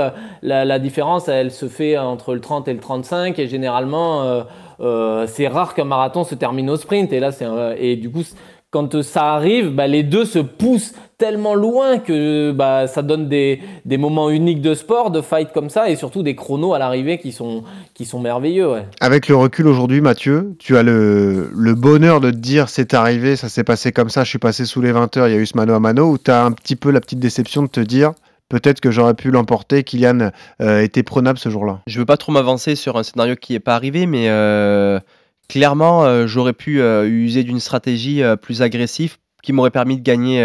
[0.43, 4.21] la, différence, elle se fait entre le 30 et le 35 et généralement.
[4.21, 4.43] euh,
[4.79, 7.47] euh, c'est rare qu'un marathon se termine au sprint et là c'est
[7.79, 8.21] et du coup
[8.69, 13.61] quand ça arrive, bah, les deux se poussent tellement loin que bah, ça donne des,
[13.85, 17.17] des moments uniques de sport, de fight comme ça, et surtout des chronos à l'arrivée
[17.17, 17.63] qui sont,
[17.93, 18.71] qui sont merveilleux.
[18.71, 18.85] Ouais.
[18.99, 23.35] Avec le recul aujourd'hui, Mathieu, tu as le, le bonheur de te dire c'est arrivé,
[23.35, 25.39] ça s'est passé comme ça, je suis passé sous les 20 heures, il y a
[25.39, 27.67] eu ce mano à mano, ou tu as un petit peu la petite déception de
[27.67, 28.13] te dire
[28.49, 31.81] peut-être que j'aurais pu l'emporter, Kylian euh, était prenable ce jour-là?
[31.87, 34.99] Je veux pas trop m'avancer sur un scénario qui n'est pas arrivé, mais euh,
[35.47, 40.01] clairement, euh, j'aurais pu euh, user d'une stratégie euh, plus agressive qui m'aurait permis de
[40.01, 40.41] gagner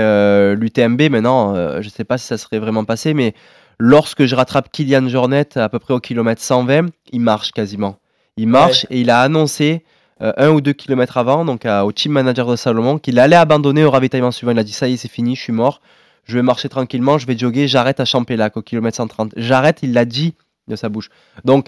[0.54, 1.10] l'UTMB.
[1.10, 3.34] Maintenant, je ne sais pas si ça serait vraiment passé, mais
[3.80, 7.96] lorsque je rattrape Kylian Jornet à peu près au kilomètre 120, il marche quasiment.
[8.36, 9.82] Il marche et il a annoncé
[10.20, 13.34] euh, un ou deux kilomètres avant, donc à- au team manager de Salomon, qu'il allait
[13.34, 14.52] abandonner au ravitaillement suivant.
[14.52, 15.80] Il a dit ça y est, c'est fini, je suis mort.
[16.24, 19.32] Je vais marcher tranquillement, je vais jogger, j'arrête à Champélac au kilomètre 130.
[19.36, 20.34] J'arrête, il l'a dit
[20.68, 21.08] de sa bouche.
[21.44, 21.66] Donc,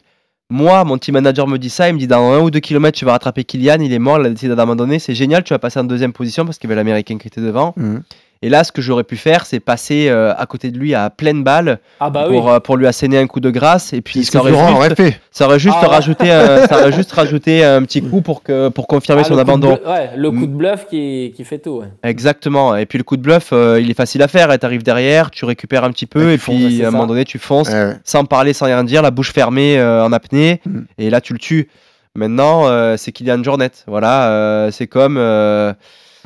[0.54, 2.96] moi, mon team manager me dit ça, il me dit dans un ou deux kilomètres,
[2.96, 5.58] tu vas rattraper Kylian, il est mort, il a décidé d'abandonner, c'est génial, tu vas
[5.58, 7.74] passer en deuxième position parce qu'il y avait l'américain qui était devant.
[7.76, 8.02] Mhm.
[8.46, 11.08] Et là, ce que j'aurais pu faire, c'est passer euh, à côté de lui à
[11.08, 12.50] pleine balle Ah bah pour, oui.
[12.52, 13.94] euh, pour lui asséner un coup de grâce.
[13.94, 15.20] Et puis, C'est ce ça que aurait, Florent juste, aurait fait.
[15.30, 15.94] ça aurait juste Ah ouais.
[15.94, 19.38] rajouté, un, ça aurait juste rajouté un petit coup pour, que, pour confirmer Ah, son
[19.38, 19.76] abandon.
[19.76, 21.78] bluff- ouais, le coup de bluff qui, qui fait tout.
[21.80, 21.86] Ouais.
[22.02, 22.76] Exactement.
[22.76, 24.48] Et puis le coup de bluff, euh, il est facile à faire.
[24.58, 26.96] Tu arrives derrière, tu récupères un petit peu, Ouais, et fonces, puis à un ça.
[26.98, 27.96] moment donné, tu fonces Ouais, ouais.
[28.04, 30.80] sans parler, sans rien dire, la bouche fermée euh, en apnée, Mm.
[30.98, 31.68] et là tu le tues.
[32.14, 33.70] Maintenant, euh, c'est Kylian Jornet.
[33.86, 35.16] Voilà, euh, c'est comme.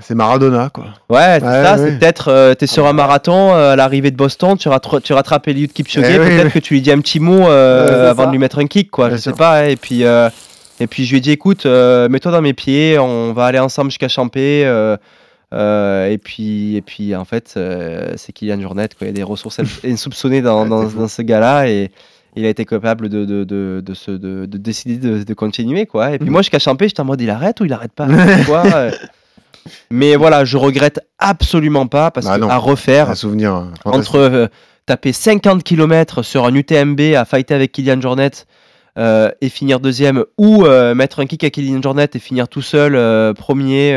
[0.01, 0.85] C'est Maradona, quoi.
[1.11, 1.79] Ouais, c'est Ouais, ça, ouais.
[1.91, 5.13] c'est peut-être, euh, t'es sur un marathon euh, à l'arrivée de Boston, tu, rattra- tu
[5.13, 6.51] rattrapes Eliud Kipchoge, Eh peut-être oui.
[6.53, 8.27] que tu lui dis un petit mot euh, avant ça.
[8.29, 9.33] de lui mettre un kick, quoi, Bien je sûr.
[9.33, 10.31] sais pas, hein, et puis, euh,
[10.81, 13.59] et puis je lui ai dit, écoute, euh, mets-toi dans mes pieds, on va aller
[13.59, 14.97] ensemble jusqu'à Champé, euh,
[15.53, 19.13] euh, et puis, et puis en fait, euh, c'est Kylian Jornet, quoi, il y a
[19.13, 20.99] des ressources insoupçonnées dans, Ouais, dans, c'est fou.
[21.01, 21.91] dans ce gars-là, et
[22.37, 25.87] il a été capable de, de, de, de, se- de, de décider de, de continuer,
[25.87, 26.33] quoi, et puis Mhm.
[26.33, 28.07] moi jusqu'à Champé, j'étais en mode, il arrête ou il arrête pas,
[28.47, 28.91] quoi, euh,
[29.91, 32.49] mais voilà, je regrette absolument pas parce que non.
[32.49, 33.55] à refaire Un souvenir.
[33.55, 34.47] euh, entre euh,
[34.87, 38.31] taper 50 km sur un UTMB à fighter avec Kylian Jornet
[38.99, 42.63] euh, et finir deuxième ou euh, mettre un kick à Kylian Jornet et finir tout
[42.63, 42.93] seul
[43.35, 43.95] premier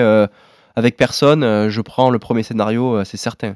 [0.75, 3.55] avec personne, je prends le premier scénario, c'est certain.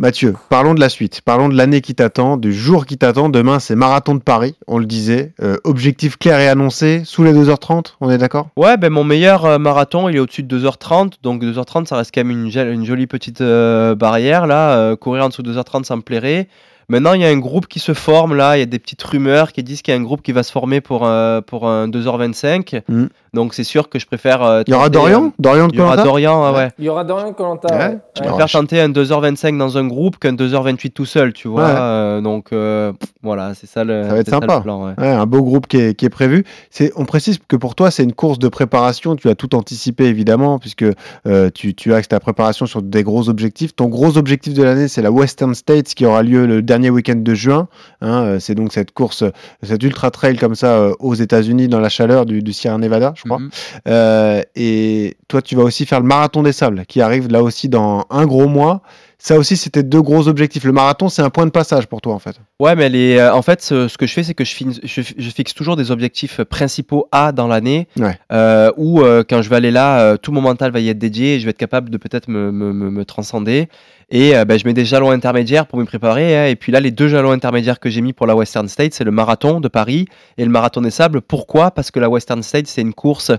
[0.00, 1.22] Mathieu, parlons de la suite.
[1.22, 3.28] Parlons de l'année qui t'attend, du jour qui t'attend.
[3.28, 5.32] Demain, c'est Marathon de Paris, on le disait.
[5.42, 8.46] Euh, objectif clair et annoncé, sous les 2h30, on est d'accord?
[8.56, 12.12] Ouais, ben mon meilleur euh, marathon, il est au-dessus de 2h30, donc 2h30, ça reste
[12.14, 14.46] quand même une, jolie petite euh, barrière.
[14.46, 16.46] Là, courir en dessous de 2h30, ça me plairait.
[16.88, 19.02] Maintenant, il y a un groupe qui se forme là, il y a des petites
[19.02, 21.00] rumeurs qui disent qu'il y a un groupe qui va se former pour,
[21.46, 22.82] pour un 2h25.
[22.88, 23.08] Mhm.
[23.34, 24.42] Donc c'est sûr que je préfère.
[24.42, 26.68] euh, Il y aura Dorian euh, Dorian de Il y aura Dorian, ouais.
[26.78, 27.74] Il y aura Dorian Colanta.
[27.76, 27.86] Ouais.
[27.94, 27.98] Ouais.
[28.16, 31.64] Je préfère tenter un 2h25 dans un groupe qu'un 2h28 tout seul, tu vois.
[31.64, 31.74] Ouais.
[31.76, 34.60] euh, donc euh, pff, voilà, c'est ça le, Ça va être le sympa.
[34.60, 34.92] plan, ouais.
[34.98, 36.44] Ouais, un beau groupe qui est, qui est prévu.
[36.70, 39.16] C'est, on précise que pour toi, c'est une course de préparation.
[39.16, 40.84] Tu as tout anticipé, évidemment, puisque
[41.26, 43.74] euh, tu, tu axes ta préparation sur des gros objectifs.
[43.76, 47.16] Ton gros objectif de l'année, c'est la Western States qui aura lieu le dernier week-end
[47.16, 47.68] de juin.
[48.00, 49.24] Hein, c'est donc cette course,
[49.62, 53.14] cette ultra trail comme ça euh, aux États-Unis, dans la chaleur du, du Sierra Nevada,
[53.18, 53.38] je crois.
[53.38, 53.50] Mhm.
[53.88, 57.68] Euh, et toi, tu vas aussi faire le marathon des sables qui arrive là aussi
[57.68, 58.82] dans un gros mois.
[59.20, 60.62] Ça aussi, c'était deux gros objectifs.
[60.62, 62.36] Le marathon, c'est un point de passage pour toi, en fait.
[62.60, 64.70] Ouais, mais les, euh, en fait, ce, ce que je fais, c'est que je, fin-
[64.80, 68.16] je, je fixe toujours des objectifs principaux A dans l'année, Ouais.
[68.30, 71.34] euh, où euh, quand je vais aller là, tout mon mental va y être dédié
[71.34, 73.68] et je vais être capable de peut-être me, me, me- me transcender.
[74.10, 76.38] Et ben, je mets des jalons intermédiaires pour m'y préparer.
[76.38, 76.46] hein.
[76.46, 79.04] et puis là, les deux jalons intermédiaires que j'ai mis pour la Western State, c'est
[79.04, 80.06] le marathon de Paris
[80.38, 81.20] et le marathon des sables.
[81.22, 81.72] Pourquoi?
[81.72, 83.32] Parce que la Western State, c'est une course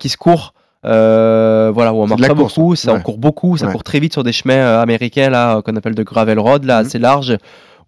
[0.00, 0.54] qui se court.
[0.86, 3.02] Euh, voilà, où on marche pas course, beaucoup, ça ouais.
[3.02, 3.72] court beaucoup, ça Ouais.
[3.72, 6.80] court très vite sur des chemins euh, américains là qu'on appelle de gravel road, là
[6.80, 6.86] Mhm.
[6.86, 7.36] assez large,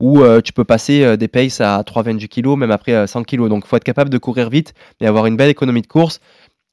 [0.00, 3.24] où euh, tu peux passer euh, des paces à 3,20 kg, même après euh, 100
[3.24, 3.48] kg.
[3.48, 6.20] Donc il faut être capable de courir vite et avoir une belle économie de course.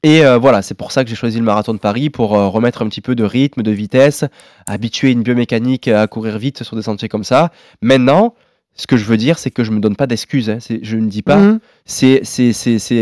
[0.01, 2.87] Et voilà, c'est pour ça que j'ai choisi le marathon de Paris, pour remettre un
[2.87, 4.23] petit peu de rythme, de vitesse,
[4.65, 7.51] habituer une biomécanique à courir vite sur des sentiers comme ça.
[7.81, 8.33] Maintenant,
[8.75, 10.49] ce que je veux dire, c'est que je me donne pas d'excuses.
[10.49, 10.59] hein.
[10.81, 11.59] Je ne dis pas, Mhm.
[11.85, 12.53] c'est c'est-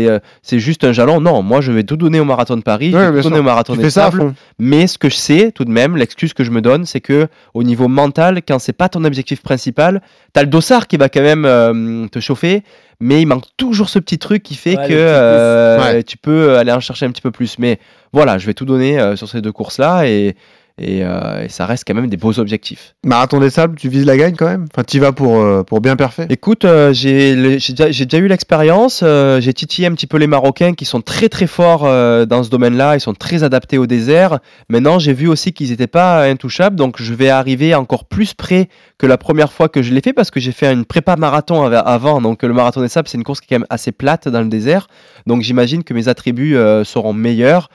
[0.08, 1.20] euh, c'est juste un jalon.
[1.20, 3.36] Non, moi je vais tout donner au marathon de Paris, Ouais, je vais tout donner
[3.36, 3.42] sûr.
[3.42, 4.34] au marathon Tu des Sables.
[4.58, 7.28] Mais ce que je sais, tout de même, l'excuse que je me donne, c'est que
[7.54, 10.02] au niveau mental, quand c'est pas ton objectif principal,
[10.32, 12.64] t'as le dossard qui va quand même euh, te chauffer,
[12.98, 16.02] mais il manque toujours ce petit truc qui fait Ouais, que euh, Ouais.
[16.02, 17.56] tu peux aller en chercher un petit peu plus.
[17.60, 17.78] Mais
[18.12, 20.34] voilà, je vais tout donner euh, sur ces deux courses-là et,
[20.80, 22.94] Et, euh, et ça reste quand même des beaux objectifs.
[23.04, 24.66] Marathon des Sables, tu vises la gagne quand même?
[24.72, 29.02] Enfin, tu vas pour, euh, pour bien parfait Écoute, euh, j'ai déjà, eu l'expérience.
[29.40, 32.96] j'ai titillé un petit peu les Marocains qui sont très très forts dans ce domaine-là.
[32.96, 34.38] Ils sont très adaptés au désert.
[34.68, 36.76] Maintenant, j'ai vu aussi qu'ils n'étaient pas intouchables.
[36.76, 38.68] Donc, je vais arriver encore plus près
[38.98, 41.64] que la première fois que je l'ai fait parce que j'ai fait une prépa marathon
[41.64, 42.20] av- avant.
[42.20, 44.42] Donc, le marathon des sables, c'est une course qui est quand même assez plate dans
[44.42, 44.86] le désert.
[45.26, 47.68] Donc, j'imagine que mes attributs seront meilleurs.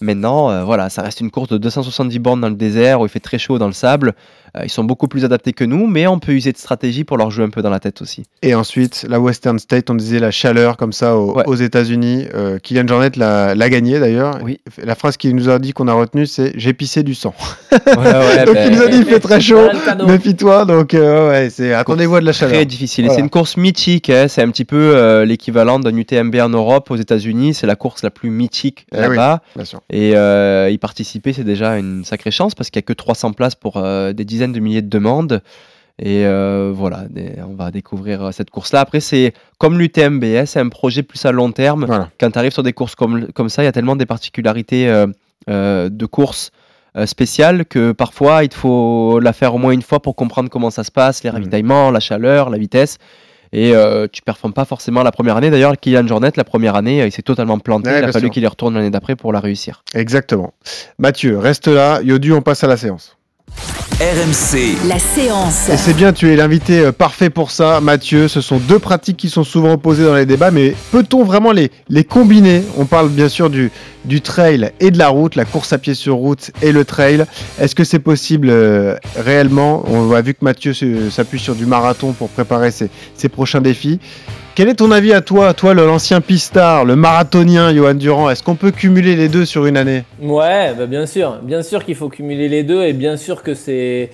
[0.00, 3.08] Maintenant, euh, voilà, ça reste une course de 270 bornes dans le désert où il
[3.10, 4.14] fait très chaud dans le sable.
[4.56, 7.16] Euh, ils sont beaucoup plus adaptés que nous, mais on peut user de stratégie pour
[7.18, 8.24] leur jouer un peu dans la tête aussi.
[8.42, 11.44] Et ensuite, la Western State, on disait la chaleur comme ça Ouais.
[11.46, 12.26] aux États-Unis.
[12.34, 14.38] Euh, Kylian Jornet l'a l'a gagné d'ailleurs.
[14.42, 14.58] Oui.
[14.82, 17.34] La phrase qu'il nous a dit qu'on a retenue, c'est J'ai pissé du sang.
[17.72, 19.68] Ouais, ouais, donc ben, il nous a dit il fait très chaud,
[20.06, 20.64] méfie-toi.
[20.64, 22.54] Donc euh, ouais, c'est attendez-vous à de la chaleur.
[22.54, 23.04] Très difficile.
[23.04, 23.16] Et Voilà.
[23.18, 24.10] c'est une course mythique.
[24.10, 24.26] hein.
[24.28, 27.54] C'est un petit peu euh, l'équivalent d'un UTMB en Europe, aux États-Unis.
[27.54, 29.42] C'est la course la plus mythique Eh là-bas.
[29.56, 29.80] Bien sûr.
[29.92, 33.32] Et euh, y participer, c'est déjà une sacrée chance parce qu'il n'y a que 300
[33.32, 35.42] places pour euh, des dizaines de milliers de demandes.
[35.98, 37.04] Et euh, voilà,
[37.46, 38.80] on va découvrir cette course-là.
[38.80, 41.84] Après, c'est comme l'UTMB, hein, c'est un projet plus à long terme.
[41.84, 42.08] Voilà.
[42.18, 44.88] Quand tu arrives sur des courses comme, comme ça, il y a tellement des particularités
[44.88, 45.06] euh,
[45.50, 46.52] euh, de course
[47.04, 50.70] spéciales que parfois, il te faut la faire au moins une fois pour comprendre comment
[50.70, 51.36] ça se passe, les Mhm.
[51.36, 52.98] ravitaillements, la chaleur, la vitesse.
[53.52, 55.50] Et euh, tu performes pas forcément la première année.
[55.50, 57.90] D'ailleurs, Kylian Jornet, la première année, euh, il s'est totalement planté.
[57.90, 59.82] Ouais, il a fallu qu'il y retourne l'année d'après pour la réussir.
[59.94, 60.54] Exactement.
[60.98, 62.00] Mathieu, reste là.
[62.02, 63.16] Yodu, on passe à la séance.
[64.00, 65.68] RMC, La séance.
[65.68, 68.28] Et c'est bien, tu es l'invité euh, parfait pour ça, Mathieu.
[68.28, 71.70] Ce sont deux pratiques qui sont souvent opposées dans les débats, mais peut-on vraiment les,
[71.90, 72.62] les combiner?
[72.78, 73.70] On parle bien sûr du,
[74.04, 77.24] du trail et de la route, la course à pied sur route et le trail.
[77.60, 79.84] Est-ce que c'est possible euh, réellement?
[79.88, 80.72] On a vu que Mathieu
[81.10, 84.00] s'appuie sur du marathon pour préparer ses, prochains défis.
[84.54, 88.30] Quel est ton avis à toi, toi l'ancien pistard, le marathonien, Johan Durand?
[88.30, 90.02] Est-ce qu'on peut cumuler les deux sur une année?
[90.20, 93.54] Ouais, bah bien sûr, bien sûr qu'il faut cumuler les deux et bien sûr que
[93.54, 94.10] c'est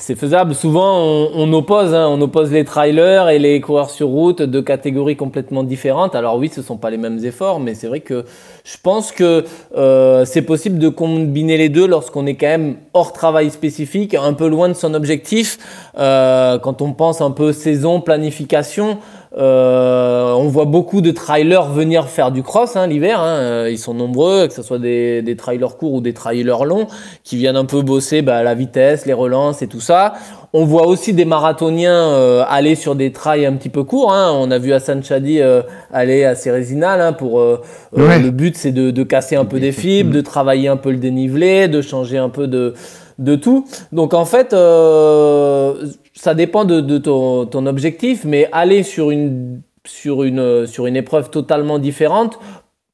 [0.00, 0.54] c'est faisable.
[0.54, 0.98] Souvent,
[1.34, 5.62] on, oppose, hein, on oppose les trailers et les coureurs sur route, deux catégories complètement
[5.62, 6.14] différentes.
[6.14, 8.24] Alors oui, ce sont pas les mêmes efforts, mais c'est vrai que
[8.64, 9.44] je pense que
[9.76, 14.32] euh, c'est possible de combiner les deux lorsqu'on est quand même hors travail spécifique, un
[14.32, 15.58] peu loin de son objectif.
[15.98, 18.98] Euh, quand on pense un peu saison, planification.
[19.38, 23.20] Euh, on voit beaucoup de trailers venir faire du cross hein, l'hiver.
[23.20, 23.36] hein.
[23.38, 26.88] Euh, Ils sont nombreux, que ce soit des, des trailers courts ou des trailers longs,
[27.22, 30.14] qui viennent un peu bosser bah, la vitesse, les relances et tout ça.
[30.52, 34.12] On voit aussi des marathoniens euh, aller sur des trails un petit peu courts.
[34.12, 34.32] hein.
[34.34, 35.62] On a vu Hassan Chadi euh,
[35.92, 37.38] aller à Cérésinal hein, pour.
[37.38, 37.60] euh,
[37.96, 38.18] euh, Ouais.
[38.18, 40.96] le but, c'est de, de casser un peu des fibres, de travailler un peu le
[40.96, 42.74] dénivelé, de changer un peu de
[43.18, 43.66] de tout.
[43.92, 45.74] Donc en fait, euh,
[46.20, 51.78] ça dépend de, ton, objectif, mais aller sur une, sur, une, sur une épreuve totalement
[51.78, 52.38] différente,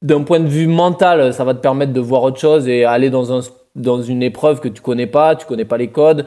[0.01, 3.09] d'un point de vue mental, ça va te permettre de voir autre chose et aller
[3.09, 3.41] dans, un,
[3.75, 6.25] dans une épreuve que tu connais pas, tu connais pas les codes,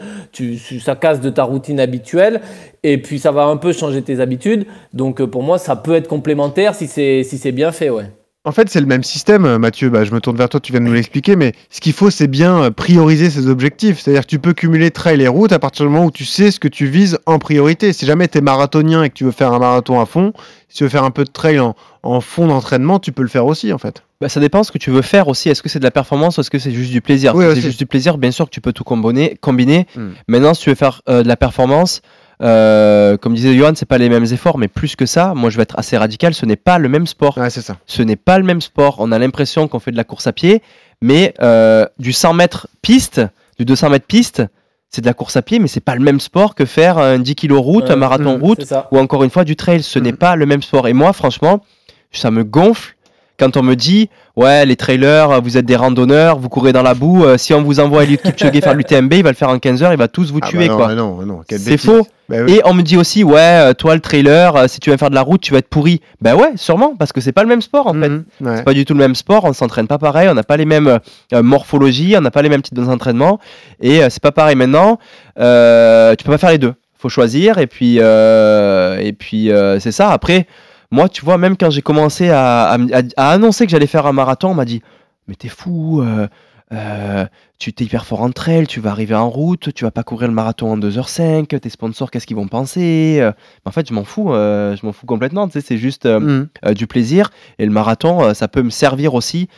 [0.82, 2.42] ça casse de ta routine habituelle
[2.82, 4.66] et puis ça va un peu changer tes habitudes.
[4.92, 8.11] Donc euh, pour moi, ça peut être complémentaire si c'est si bien fait, ouais.
[8.47, 9.91] En fait, c'est le même système, euh, Mathieu.
[9.91, 12.09] Bah, je me tourne vers toi, tu viens de nous l'expliquer, mais ce qu'il faut,
[12.09, 13.99] c'est bien euh, prioriser ses objectifs.
[14.01, 16.51] C'est-à-dire que tu peux cumuler trail et route à partir du moment où tu sais
[16.51, 17.93] ce que tu vises en priorité.
[17.93, 20.32] Si jamais tu es marathonien et que tu veux faire un marathon à fond,
[20.70, 23.28] si tu veux faire un peu de trail en, en fond d'entraînement, tu peux le
[23.28, 24.05] faire aussi, en fait.
[24.22, 25.51] Bah, ça dépend ce que tu veux faire aussi.
[25.51, 27.34] Est-ce que c'est de la performance ou est-ce que c'est juste du plaisir?
[27.34, 29.36] Oui, Si c'est juste du plaisir, bien sûr que tu peux tout combiner.
[29.43, 29.86] combiner.
[29.97, 30.12] Hmm.
[30.28, 32.01] Maintenant, si tu veux faire euh, de la performance,
[32.43, 35.57] euh, comme disait Johan, c'est pas les mêmes efforts, mais plus que ça, moi je
[35.57, 37.36] vais être assez radical, ce n'est pas le même sport.
[37.38, 37.76] Ouais, c'est ça.
[37.86, 38.97] Ce n'est pas le même sport.
[38.99, 40.62] On a l'impression qu'on fait de la course à pied,
[41.03, 43.20] mais euh, du 100 mètres piste,
[43.59, 44.43] du 200 mètres piste,
[44.88, 47.18] c'est de la course à pied, mais c'est pas le même sport que faire un
[47.18, 49.82] 10 kg route, un marathon hmm, route, ou encore une fois du trail.
[49.82, 50.16] Ce n'est Mhm.
[50.18, 50.88] pas le même sport.
[50.88, 51.62] Et moi, franchement,
[52.11, 52.97] ça me gonfle
[53.41, 56.95] quand on me dit ouais les trailers, vous êtes des randonneurs, vous courez dans la
[56.95, 57.24] boue.
[57.24, 59.82] euh, si on vous envoie Eliud Kipchoge faire l'UTMB, il va le faire en 15
[59.82, 60.95] heures, il va tous vous Ah, tuer bah non, quoi.
[60.95, 62.07] non, non, C'est faux.
[62.28, 62.53] Bah oui.
[62.55, 65.11] Et on me dit aussi ouais euh, toi le trailer, euh, si tu veux faire
[65.11, 66.01] de la route, tu vas être pourri.
[66.20, 68.09] Ben ouais, sûrement parce que c'est pas le même sport en fait.
[68.09, 68.57] Mhm, ouais.
[68.59, 70.64] C'est pas du tout le même sport, on s'entraîne pas pareil, on n'a pas les
[70.66, 71.01] mêmes
[71.32, 73.41] euh, morphologies, on n'a pas les mêmes types d'entraînement
[73.80, 74.99] et c'est pas pareil maintenant.
[75.36, 76.74] Tu peux pas faire les deux.
[76.99, 80.11] Faut choisir et puis et puis c'est ça.
[80.11, 80.47] Après,
[80.91, 82.76] moi, tu vois, même quand j'ai commencé à,
[83.16, 84.82] annoncer que j'allais faire un marathon, on m'a dit
[85.28, 86.03] mais t'es fou.
[86.03, 86.26] euh,
[86.72, 87.26] euh,
[87.61, 90.29] tu t'es hyper fort en trail, tu vas arriver en route, tu vas pas courir
[90.29, 93.33] le marathon en 2h05, tes sponsors, qu'est-ce qu'ils vont penser Euh,
[93.67, 96.47] En fait, je m'en fous, euh, je m'en fous complètement, tu sais, c'est juste euh,
[96.65, 97.29] euh, du plaisir.
[97.59, 99.49] Et le marathon, ça peut me servir aussi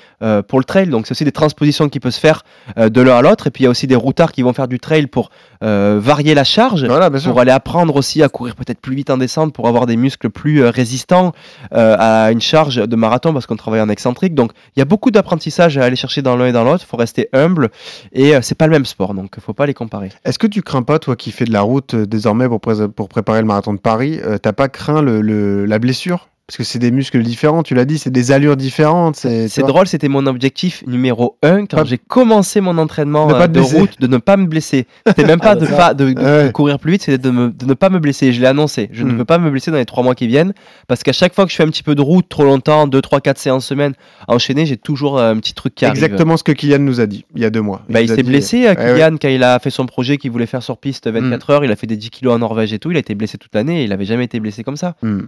[0.49, 0.89] pour le trail.
[0.89, 2.43] Donc, c'est aussi des transpositions qui peuvent se faire
[2.77, 3.47] de l'un à l'autre.
[3.47, 5.31] Et puis, il y a aussi des routards qui vont faire du trail pour
[5.61, 9.53] varier la charge, Voilà, pour aller apprendre aussi à courir peut-être plus vite en descente,
[9.55, 11.33] pour avoir des muscles plus résistants
[11.71, 14.35] à une charge de marathon parce qu'on travaille en excentrique.
[14.35, 16.83] Donc, il y a beaucoup d'apprentissage à aller chercher dans l'un et dans l'autre.
[16.85, 17.71] Il faut rester humble.
[18.13, 20.11] Et euh, c'est pas le même sport, donc faut pas les comparer.
[20.25, 22.89] Est-ce que tu crains pas, toi qui fais de la route euh, désormais pour, pré-
[22.89, 26.29] pour préparer le marathon de Paris, euh, t'as pas craint le- la blessure?
[26.49, 29.15] Parce que c'est des muscles différents, tu l'as dit, c'est des allures différentes.
[29.17, 33.53] C'est drôle, c'était mon objectif numéro un quand Pas- j'ai commencé mon entraînement euh, de
[33.61, 33.79] blesser.
[33.79, 34.87] route, de ne pas me blesser.
[35.07, 35.77] C'était même pas Ah, de, ça.
[35.77, 36.51] pas, de, de Ouais.
[36.53, 38.33] courir plus vite, c'était de, me- de ne pas me blesser.
[38.33, 38.91] Je l'ai annoncé.
[38.93, 39.19] Je ne Mm.
[39.19, 40.53] veux pas me blesser dans les trois mois qui viennent
[40.89, 43.01] parce qu'à chaque fois que je fais un petit peu de route trop longtemps, 2,
[43.01, 43.95] 3, 4 séances semaine
[44.27, 46.03] enchaînées, j'ai toujours euh, un petit truc qui arrive.
[46.03, 47.83] Exactement ce que Kylian nous a dit il y a deux mois.
[47.89, 48.95] Bah, il s'est blessé, euh, ouais.
[48.95, 51.53] Kylian, quand il a fait son projet qu'il voulait faire sur piste 24 Mm.
[51.53, 51.65] heures.
[51.65, 52.91] Il a fait des 10 kilos en Norvège et tout.
[52.91, 54.97] Il a été blessé toute l'année et il avait jamais été blessé comme ça.
[55.03, 55.21] Hmm.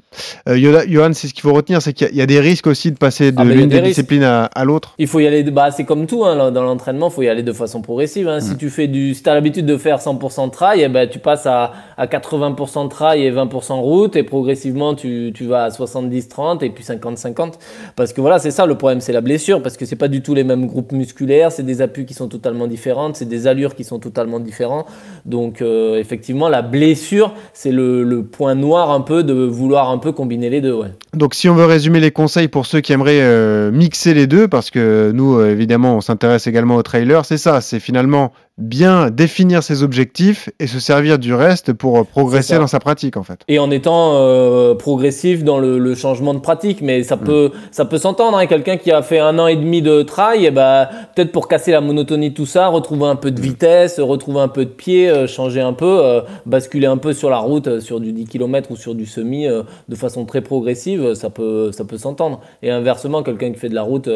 [0.48, 2.26] Euh, Yoda- Johan, c'est ce qu'il faut retenir, c'est qu'il y a- il y, a
[2.26, 4.94] des risques aussi de passer de Ah, l'une des disciplines à, à l'autre.
[4.98, 7.42] Il faut y aller, bah, c'est comme tout, hein, dans l'entraînement, il faut y aller
[7.42, 8.28] de façon progressive.
[8.28, 8.38] hein.
[8.38, 8.40] Mm.
[8.40, 11.18] Si tu fais du, si as l'habitude de faire 100% de trail, eh ben, tu
[11.18, 15.68] passes à, à 80% de trail et 20% route, et progressivement tu, tu vas à
[15.70, 17.55] 70-30 et puis 50-50.
[17.96, 20.22] Parce que voilà, c'est ça le problème, c'est la blessure, parce que c'est pas du
[20.22, 23.74] tout les mêmes groupes musculaires, c'est des appuis qui sont totalement différentes, c'est des allures
[23.74, 24.86] qui sont totalement différentes.
[25.26, 29.98] Donc euh, effectivement, la blessure, c'est le, le point noir un peu de vouloir un
[29.98, 30.72] peu combiner les deux.
[30.74, 30.88] Ouais.
[31.12, 34.49] Donc, si on veut résumer les conseils pour ceux qui aimeraient euh, mixer les deux,
[34.49, 39.11] parce que nous, euh, évidemment, on s'intéresse également au trailer, c'est ça, c'est finalement bien
[39.11, 43.24] définir ses objectifs et se servir du reste pour euh, progresser dans sa pratique, en
[43.24, 43.40] fait.
[43.48, 47.84] Et en étant euh, progressif dans le, le changement de pratique, mais ça peut, ça
[47.84, 48.38] peut s'entendre.
[48.38, 48.46] Hein.
[48.46, 51.72] Quelqu'un qui a fait un an et demi de trail, eh ben, peut-être pour casser
[51.72, 55.11] la monotonie de tout ça, retrouver un peu de vitesse, retrouver un peu de pied,
[55.11, 58.70] euh, changer un peu, euh, basculer un peu sur la route, sur du 10 km
[58.70, 62.40] ou sur du semi, de façon très progressive, ça peut, ça peut s'entendre.
[62.62, 64.09] Et inversement, quelqu'un qui fait de la route,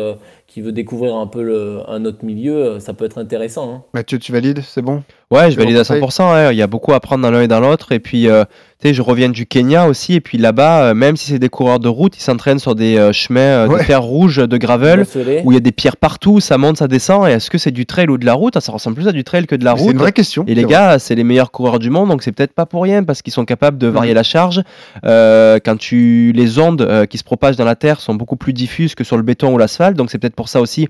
[0.48, 3.72] qui veut découvrir un peu un autre milieu, euh, ça peut être intéressant.
[3.72, 3.84] Hein.
[3.94, 4.62] Mathieu, tu valides?
[4.62, 5.04] C'est bon?
[5.30, 6.00] Ouais, je valide à conseil.
[6.00, 6.32] 100%.
[6.32, 6.54] ouais.
[6.54, 7.92] Il y a beaucoup à prendre dans l'un et dans l'autre.
[7.92, 8.44] Et puis, euh,
[8.80, 10.14] tu sais, je reviens du Kenya aussi.
[10.14, 12.96] Et puis là-bas, euh, même si c'est des coureurs de route, ils s'entraînent sur des
[12.96, 13.80] euh, chemins euh, Ouais.
[13.82, 15.04] de terre rouge, de gravel,
[15.44, 17.28] où il y a des pierres partout, ça monte, ça descend.
[17.28, 18.58] Et est-ce que c'est du trail ou de la route?
[18.58, 19.92] Ça ressemble plus à du trail que de la C'est route.
[19.92, 20.44] une vraie question.
[20.46, 20.72] Et les c'est vrai.
[20.72, 23.34] gars, c'est les meilleurs coureurs du monde, donc c'est peut-être pas pour rien parce qu'ils
[23.34, 24.62] sont capables de varier la charge.
[25.04, 28.54] Euh, quand tu les ondes euh, qui se propagent dans la terre sont beaucoup plus
[28.54, 30.88] diffuses que sur le béton ou l'asphalte, donc c'est peut-être pour ça aussi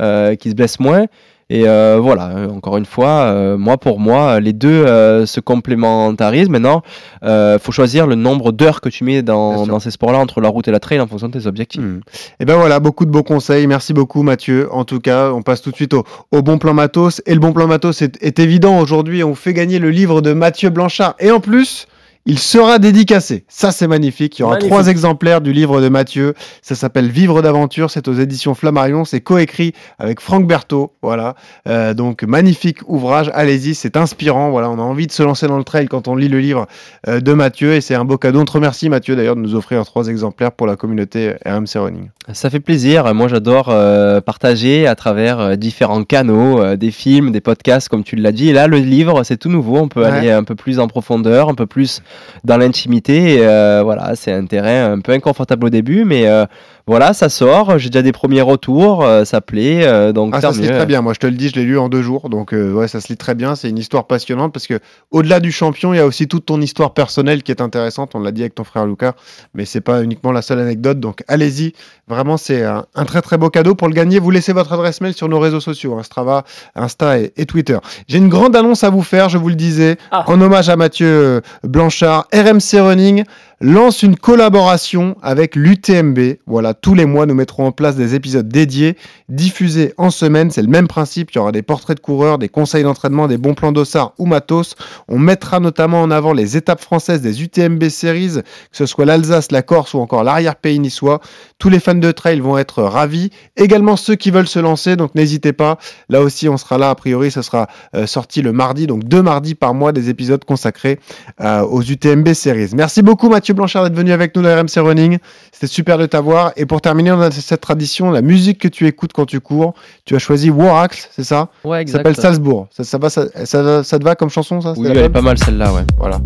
[0.00, 1.04] euh, qu'ils se blessent moins.
[1.48, 5.38] Et euh, voilà, euh, encore une fois, euh, moi pour moi, les deux euh, se
[5.38, 6.48] complémentarisent.
[6.48, 6.82] Maintenant,
[7.22, 10.66] euh, faut choisir le nombre d'heures que tu mets dans, ces sports-là entre la route
[10.66, 11.80] et la trail en fonction de tes objectifs.
[11.80, 12.00] Hmm.
[12.40, 13.68] Et ben voilà, beaucoup de beaux conseils.
[13.68, 14.68] Merci beaucoup Mathieu.
[14.72, 17.22] En tout cas, on passe tout de suite au, au bon plan matos.
[17.26, 19.22] Et le bon plan matos est, est évident aujourd'hui.
[19.22, 21.14] On fait gagner le livre de Mathieu Blanchard.
[21.20, 21.86] Et en plus,
[22.26, 23.44] il sera dédicacé.
[23.48, 24.38] Ça, c'est magnifique.
[24.38, 24.70] Il y aura Magnifique.
[24.72, 26.34] trois exemplaires du livre de Mathieu.
[26.60, 27.90] Ça s'appelle Vivre d'aventure.
[27.90, 29.04] C'est aux éditions Flammarion.
[29.04, 30.92] C'est coécrit avec Franck Berthaud.
[31.02, 31.34] Voilà.
[31.68, 33.30] Euh, donc, magnifique ouvrage.
[33.34, 34.50] Allez-y, c'est inspirant.
[34.50, 36.66] Voilà, on a envie de se lancer dans le trail quand on lit le livre
[37.08, 37.74] euh, de Mathieu.
[37.74, 38.40] Et c'est un beau cadeau.
[38.40, 42.08] On te remercie, Mathieu, d'ailleurs, de nous offrir trois exemplaires pour la communauté RMC Running.
[42.32, 43.14] Ça fait plaisir.
[43.14, 48.02] Moi, j'adore euh, partager à travers euh, différents canaux, euh, des films, des podcasts, comme
[48.02, 48.48] tu l'as dit.
[48.48, 49.76] Et là, le livre, c'est tout nouveau.
[49.76, 50.06] On peut Ouais.
[50.10, 52.02] aller un peu plus en profondeur, un peu plus
[52.44, 53.38] dans l'intimité.
[53.40, 56.46] Euh, voilà, c'est un terrain un peu inconfortable au début, mais euh,
[56.86, 57.78] voilà, ça sort.
[57.78, 59.04] J'ai déjà des premiers retours.
[59.04, 59.84] euh, ça plaît.
[59.84, 61.02] euh, donc, Ah, ça se lit très bien.
[61.02, 62.28] Moi, je te le dis, je l'ai lu en deux jours.
[62.28, 63.56] Donc, euh, ouais, ça se lit très bien.
[63.56, 64.78] C'est une histoire passionnante parce que,
[65.10, 68.12] au-delà du champion, il y a aussi toute ton histoire personnelle qui est intéressante.
[68.14, 69.14] On l'a dit avec ton frère Lucas,
[69.54, 71.00] mais c'est pas uniquement la seule anecdote.
[71.00, 71.72] Donc, allez-y.
[72.08, 73.74] Vraiment, c'est un, un très très beau cadeau.
[73.74, 76.44] Pour le gagner, vous laissez votre adresse mail sur nos réseaux sociaux, hein, Strava,
[76.76, 77.78] Insta et, et Twitter.
[78.06, 80.22] J'ai une grande annonce à vous faire, je vous le disais, Ah.
[80.28, 82.28] en hommage à Mathieu Blanchard.
[82.32, 83.24] RMC Running
[83.60, 86.36] lance une collaboration avec l'UTMB.
[86.46, 88.96] Voilà, tous les mois, nous mettrons en place des épisodes dédiés,
[89.30, 90.50] diffusés en semaine.
[90.50, 91.30] C'est le même principe.
[91.32, 94.26] Il y aura des portraits de coureurs, des conseils d'entraînement, des bons plans d'ossard ou
[94.26, 94.74] matos.
[95.08, 99.50] On mettra notamment en avant les étapes françaises des UTMB Series, que ce soit l'Alsace,
[99.50, 101.20] la Corse ou encore l'arrière-pays niçois.
[101.58, 103.30] Tous les fans de trail vont être ravis.
[103.56, 105.78] Également ceux qui veulent se lancer, donc n'hésitez pas.
[106.10, 106.90] Là aussi, on sera là.
[106.90, 110.44] A priori, ce sera euh, sorti le mardi, donc deux mardis par mois, des épisodes
[110.44, 111.00] consacrés
[111.40, 112.70] euh, aux UTMB Series.
[112.74, 115.18] Merci beaucoup Mathieu Blanchard d'être venu avec nous dans RMC Running.
[115.52, 116.52] C'était super de t'avoir.
[116.56, 119.74] Et pour terminer, on a cette tradition, la musique que tu écoutes quand tu cours.
[120.04, 121.48] Tu as choisi Waracle, c'est ça?
[121.64, 121.98] Ouais, Ça exact.
[121.98, 122.68] s'appelle Salzbourg.
[122.70, 124.74] Ça, ça, va, ça, ça- ça te va comme chanson, ça?
[124.76, 125.82] Oui, elle est pas mal celle-là, ouais.
[125.98, 126.18] Voilà.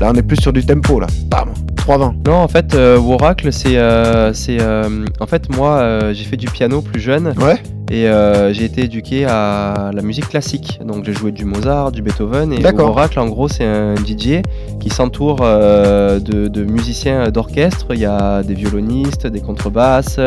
[0.00, 1.06] Là, on est plus sur du tempo, là.
[1.30, 2.14] Bam 3-20.
[2.26, 3.76] Non, en fait, euh, Oracle, c'est.
[3.76, 7.34] euh, c'est euh, en fait, moi, euh, j'ai fait du piano plus jeune.
[7.38, 7.62] Ouais.
[7.90, 8.06] Et
[8.54, 10.80] j'ai été éduqué à la musique classique.
[10.84, 12.52] Donc j'ai joué du Mozart, du Beethoven.
[12.54, 12.90] Et D'accord.
[12.90, 14.40] Oracle, en gros, c'est un DJ
[14.80, 16.18] qui s'entoure de,
[16.48, 17.88] de musiciens d'orchestre.
[17.90, 20.18] Il y a des violonistes, des contrebasses.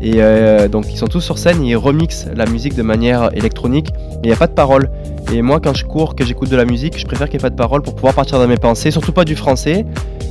[0.00, 3.30] Et euh, donc ils sont tous sur scène et ils remixent la musique de manière
[3.34, 3.88] électronique.
[3.88, 4.90] Et il n'y a pas de parole.
[5.32, 7.48] Et moi, quand je cours, que j'écoute de la musique, je préfère qu'il n'y ait
[7.48, 8.90] pas de parole pour pouvoir partir dans mes pensées.
[8.90, 9.84] Surtout pas du français.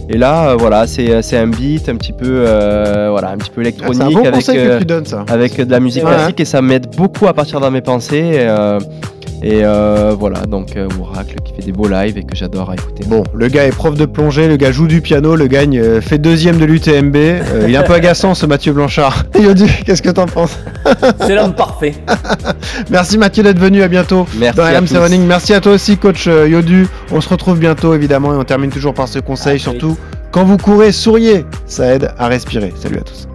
[0.07, 3.49] Et là, euh, voilà, c'est c'est un beat un petit peu, euh, voilà, un petit
[3.49, 6.13] peu Ah, électronique bon avec euh, donnes, avec de la musique Ouais.
[6.13, 8.17] classique et ça m'aide beaucoup à partir dans mes pensées.
[8.17, 8.79] Et, euh,
[9.43, 12.73] et, euh, voilà, donc euh, Oracle qui fait des beaux lives et que j'adore à
[12.75, 13.03] écouter.
[13.05, 16.01] Bon, le gars est prof de plongée, le gars joue du piano, le gars euh,
[16.01, 17.15] fait deuxième de l'UTMB.
[17.15, 19.25] Euh, il est un peu agaçant ce Mathieu Blanchard.
[19.39, 20.57] Yodu, qu'est-ce que t'en penses?
[21.21, 21.93] C'est l'homme parfait.
[22.89, 24.97] Merci Mathieu d'être venu, à bientôt Merci dans à RMC tous.
[24.97, 25.25] Running.
[25.25, 26.87] Merci à toi aussi coach euh, Yodu.
[27.11, 29.97] On se retrouve bientôt évidemment et on termine toujours par ce conseil, À surtout
[30.31, 32.73] quand vous courez, souriez, ça aide à respirer.
[32.75, 33.27] Salut à tous.